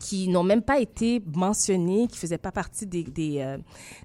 Qui 0.00 0.28
n'ont 0.28 0.42
même 0.42 0.62
pas 0.62 0.80
été 0.80 1.22
mentionnés, 1.34 2.08
qui 2.08 2.18
faisaient 2.18 2.36
pas 2.38 2.50
partie 2.52 2.84
des, 2.86 3.04
des, 3.04 3.36
euh, 3.38 3.58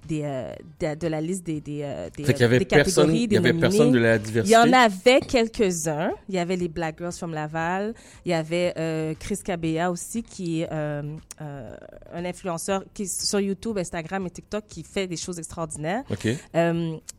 des, 0.06 0.22
euh, 0.24 0.52
de, 0.80 0.94
de 0.94 1.06
la 1.08 1.20
liste 1.20 1.44
des, 1.44 1.60
des, 1.60 1.80
euh, 1.82 2.08
des, 2.16 2.22
des 2.22 2.32
personne, 2.32 2.66
catégories, 2.66 3.22
il 3.22 3.28
des 3.28 3.34
y 3.34 3.38
avait 3.38 3.52
personne 3.52 3.90
de 3.92 3.98
la 3.98 4.16
Il 4.16 4.22
diversité. 4.22 4.54
y 4.54 4.56
en 4.56 4.72
avait 4.72 5.20
quelques-uns. 5.20 6.12
Il 6.28 6.34
y 6.34 6.38
avait 6.38 6.56
les 6.56 6.68
Black 6.68 6.98
Girls 6.98 7.12
from 7.12 7.32
Laval. 7.34 7.94
Il 8.24 8.30
y 8.30 8.34
avait 8.34 8.72
euh, 8.78 9.14
Chris 9.18 9.38
Cabella 9.44 9.90
aussi, 9.90 10.22
qui 10.22 10.62
est 10.62 10.68
un 10.70 12.24
influenceur 12.24 12.84
qui 12.94 13.02
est 13.02 13.24
sur 13.24 13.40
YouTube, 13.40 13.76
Instagram 13.78 14.26
et 14.26 14.30
TikTok, 14.30 14.64
qui 14.68 14.82
fait 14.84 15.06
des 15.06 15.16
choses 15.16 15.38
extraordinaires. 15.38 16.04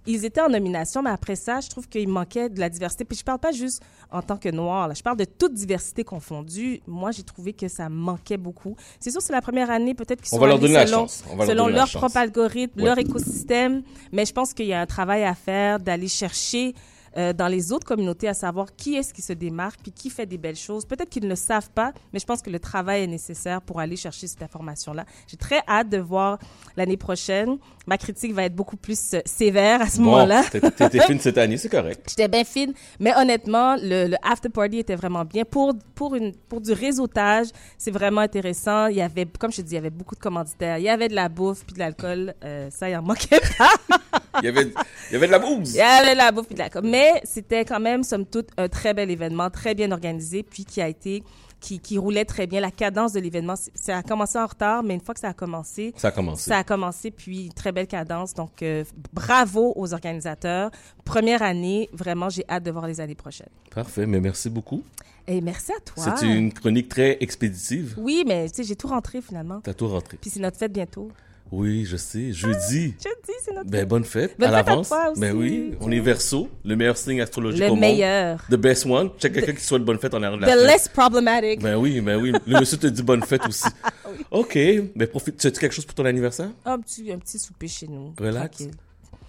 Ils 0.07 0.25
étaient 0.25 0.41
en 0.41 0.49
nomination, 0.49 1.01
mais 1.03 1.11
après 1.11 1.35
ça, 1.35 1.59
je 1.59 1.69
trouve 1.69 1.87
qu'il 1.87 2.07
manquait 2.07 2.49
de 2.49 2.59
la 2.59 2.69
diversité. 2.69 3.05
Puis 3.05 3.17
je 3.17 3.23
parle 3.23 3.39
pas 3.39 3.51
juste 3.51 3.83
en 4.11 4.21
tant 4.21 4.37
que 4.37 4.49
noir, 4.49 4.87
là. 4.87 4.93
je 4.93 5.03
parle 5.03 5.17
de 5.17 5.25
toute 5.25 5.53
diversité 5.53 6.03
confondue. 6.03 6.81
Moi, 6.87 7.11
j'ai 7.11 7.23
trouvé 7.23 7.53
que 7.53 7.67
ça 7.67 7.87
manquait 7.89 8.37
beaucoup. 8.37 8.60
C'est 8.99 9.11
sûr, 9.11 9.21
c'est 9.21 9.33
la 9.33 9.41
première 9.41 9.69
année, 9.71 9.93
peut-être 9.93 10.21
qu'ils 10.21 10.33
On 10.33 10.37
sont 10.37 10.41
va 10.41 10.47
leur 10.47 10.59
donner 10.59 10.73
la 10.75 10.87
selon, 10.87 10.99
chance. 10.99 11.23
On 11.29 11.35
va 11.35 11.45
leur 11.45 11.47
selon 11.47 11.67
la 11.67 11.75
leur 11.75 11.87
chance. 11.87 12.01
propre 12.01 12.17
algorithme, 12.17 12.79
Ouais. 12.79 12.85
leur 12.85 12.97
écosystème. 12.97 13.83
Mais 14.11 14.25
je 14.25 14.33
pense 14.33 14.53
qu'il 14.53 14.65
y 14.67 14.73
a 14.73 14.81
un 14.81 14.85
travail 14.85 15.23
à 15.23 15.33
faire 15.35 15.79
d'aller 15.79 16.07
chercher 16.07 16.73
euh, 17.17 17.33
dans 17.33 17.47
les 17.47 17.71
autres 17.71 17.85
communautés 17.85 18.27
à 18.27 18.33
savoir 18.33 18.75
qui 18.75 18.95
est-ce 18.95 19.13
qui 19.13 19.21
se 19.21 19.33
démarque 19.33 19.79
puis 19.81 19.91
qui 19.91 20.09
fait 20.09 20.25
des 20.25 20.37
belles 20.37 20.55
choses. 20.55 20.85
Peut-être 20.85 21.09
qu'ils 21.09 21.23
ne 21.23 21.29
le 21.29 21.35
savent 21.35 21.69
pas, 21.71 21.93
mais 22.13 22.19
je 22.19 22.25
pense 22.25 22.41
que 22.41 22.49
le 22.49 22.59
travail 22.59 23.03
est 23.03 23.07
nécessaire 23.07 23.61
pour 23.61 23.79
aller 23.79 23.95
chercher 23.95 24.27
cette 24.27 24.41
information-là. 24.43 25.05
J'ai 25.27 25.37
très 25.37 25.61
hâte 25.67 25.89
de 25.89 25.97
voir 25.97 26.37
l'année 26.77 26.97
prochaine. 26.97 27.57
Ma 27.87 27.97
critique 27.97 28.33
va 28.33 28.43
être 28.43 28.55
beaucoup 28.55 28.77
plus 28.77 29.13
euh, 29.13 29.19
sévère 29.25 29.81
à 29.81 29.87
ce 29.87 29.97
Bon, 29.97 30.03
moment-là. 30.05 30.43
t'es 30.49 30.99
fine 31.01 31.19
cette 31.19 31.37
année, 31.37 31.57
c'est 31.57 31.69
correct. 31.69 32.05
J'étais 32.09 32.27
bien 32.27 32.43
fine, 32.43 32.73
mais 32.99 33.13
honnêtement, 33.17 33.75
le, 33.75 34.07
le 34.07 34.17
after 34.23 34.49
party 34.49 34.77
était 34.79 34.95
vraiment 34.95 35.25
bien 35.25 35.43
pour 35.45 35.73
pour 35.95 36.15
une 36.15 36.33
pour 36.35 36.61
du 36.61 36.71
réseautage. 36.73 37.47
C'est 37.77 37.91
vraiment 37.91 38.21
intéressant. 38.21 38.87
Il 38.87 38.95
y 38.97 39.01
avait, 39.01 39.25
comme 39.25 39.51
je 39.51 39.57
te 39.57 39.61
dis, 39.61 39.71
il 39.73 39.75
y 39.75 39.77
avait 39.77 39.89
beaucoup 39.89 40.15
de 40.15 40.19
commanditaires. 40.19 40.77
Il 40.77 40.83
y 40.83 40.89
avait 40.89 41.07
de 41.07 41.15
la 41.15 41.29
bouffe 41.29 41.63
puis 41.65 41.73
de 41.73 41.79
l'alcool. 41.79 42.33
Euh, 42.43 42.69
ça, 42.71 42.89
il 42.89 42.95
en 42.95 43.01
manquait 43.01 43.41
pas. 43.57 43.69
il, 44.41 44.45
y 44.45 44.47
avait, 44.47 44.63
il 45.09 45.13
y 45.13 45.15
avait 45.15 45.27
de 45.27 45.31
la 45.31 45.39
bouse. 45.39 45.73
Il 45.73 45.77
y 45.77 45.81
avait 45.81 46.13
de 46.13 46.17
la 46.17 46.31
bouffe 46.31 46.47
et 46.51 46.53
de 46.53 46.59
la 46.59 46.69
com. 46.69 46.87
Mais 46.87 47.21
c'était 47.23 47.65
quand 47.65 47.79
même, 47.79 48.03
somme 48.03 48.25
toute, 48.25 48.49
un 48.57 48.67
très 48.69 48.93
bel 48.93 49.09
événement, 49.09 49.49
très 49.49 49.75
bien 49.75 49.91
organisé, 49.91 50.43
puis 50.43 50.65
qui 50.65 50.81
a 50.81 50.87
été 50.87 51.23
qui, 51.61 51.79
qui 51.79 51.97
roulait 51.97 52.25
très 52.25 52.47
bien. 52.47 52.59
La 52.59 52.71
cadence 52.71 53.13
de 53.13 53.19
l'événement, 53.19 53.53
ça 53.75 53.97
a 53.99 54.03
commencé 54.03 54.37
en 54.37 54.47
retard, 54.47 54.83
mais 54.83 54.95
une 54.95 55.01
fois 55.01 55.13
que 55.13 55.19
ça 55.21 55.29
a 55.29 55.33
commencé, 55.33 55.93
Ça 55.95 56.09
a 56.09 56.11
commencé. 56.11 56.49
ça 56.49 56.57
a 56.57 56.63
commencé, 56.63 57.11
puis 57.11 57.49
très 57.55 57.71
belle 57.71 57.87
cadence. 57.87 58.33
Donc, 58.33 58.61
euh, 58.63 58.83
bravo 59.13 59.71
aux 59.75 59.93
organisateurs. 59.93 60.71
Première 61.05 61.43
année, 61.43 61.87
vraiment, 61.93 62.29
j'ai 62.29 62.43
hâte 62.49 62.63
de 62.63 62.71
voir 62.71 62.87
les 62.87 62.99
années 62.99 63.15
prochaines. 63.15 63.49
Parfait, 63.73 64.05
mais 64.05 64.19
merci 64.19 64.49
beaucoup. 64.49 64.83
Et 65.27 65.39
merci 65.39 65.71
à 65.71 65.79
toi. 65.79 66.15
C'est 66.17 66.27
une 66.27 66.51
chronique 66.51 66.89
très 66.89 67.17
expéditive. 67.21 67.93
Oui, 67.97 68.23
mais 68.27 68.49
tu 68.49 68.55
sais, 68.55 68.63
j'ai 68.63 68.75
tout 68.75 68.87
rentré 68.87 69.21
finalement. 69.21 69.61
T'as 69.61 69.73
tout 69.73 69.87
rentré. 69.87 70.17
Puis 70.19 70.31
c'est 70.31 70.39
notre 70.39 70.57
fête 70.57 70.73
bientôt. 70.73 71.11
Oui, 71.51 71.83
je 71.85 71.97
sais. 71.97 72.31
Jeudi. 72.31 72.95
Je 72.97 73.03
te 73.03 73.09
dis, 73.25 73.33
c'est 73.43 73.53
notre 73.53 73.69
Ben, 73.69 73.85
bonne 73.85 74.05
fête. 74.05 74.35
Bonne 74.39 74.47
à 74.47 74.51
l'avance. 74.51 74.89
Ben 75.17 75.35
oui, 75.35 75.73
on 75.81 75.91
est 75.91 75.99
verso, 75.99 76.49
le 76.63 76.75
meilleur 76.77 76.95
signe 76.95 77.19
astrologique 77.21 77.59
Le 77.59 77.65
au 77.67 77.69
monde. 77.71 77.79
meilleur. 77.81 78.45
The 78.49 78.55
best 78.55 78.85
one. 78.85 79.09
Check 79.19 79.33
quelqu'un 79.33 79.53
qui 79.53 79.63
souhaite 79.63 79.83
bonne 79.83 79.99
fête 79.99 80.13
en 80.13 80.23
arrière 80.23 80.37
de 80.39 80.45
The 80.45 80.47
la 80.47 80.55
fête. 80.55 80.65
less 80.67 80.87
problematic. 80.87 81.61
Ben 81.61 81.75
oui, 81.75 81.99
ben 81.99 82.21
oui. 82.21 82.31
Le 82.47 82.59
monsieur 82.59 82.77
te 82.77 82.87
dit 82.87 83.03
bonne 83.03 83.23
fête 83.23 83.45
aussi. 83.47 83.67
OK. 84.31 84.57
Ben 84.95 85.07
profite. 85.07 85.37
Tu 85.37 85.47
as 85.47 85.51
quelque 85.51 85.73
chose 85.73 85.85
pour 85.85 85.95
ton 85.95 86.05
anniversaire? 86.05 86.49
Un 86.65 86.79
petit, 86.79 87.11
un 87.11 87.17
petit 87.19 87.37
souper 87.37 87.67
chez 87.67 87.87
nous. 87.87 88.13
Relax. 88.17 88.57
Tranquille. 88.57 88.71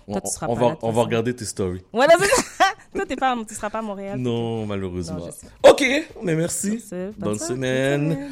On, 0.08 0.12
Toi, 0.14 0.20
tu 0.22 0.30
seras 0.32 0.46
on 0.48 0.54
pas 0.56 0.60
va, 0.60 0.68
là, 0.70 0.78
on 0.82 0.90
va 0.90 1.02
regarder 1.02 1.34
tes 1.34 1.44
stories. 1.44 1.80
Voilà. 1.92 2.14
Toi, 2.94 3.06
t'es 3.06 3.16
pas, 3.16 3.36
tu 3.48 3.54
seras 3.54 3.70
pas 3.70 3.78
à 3.78 3.82
Montréal. 3.82 4.18
Non, 4.18 4.66
malheureusement. 4.66 5.18
Non. 5.18 5.70
OK, 5.70 5.84
mais 6.22 6.34
merci. 6.34 6.80
Ce, 6.80 7.10
Bonne 7.18 7.38
semaine. 7.38 8.30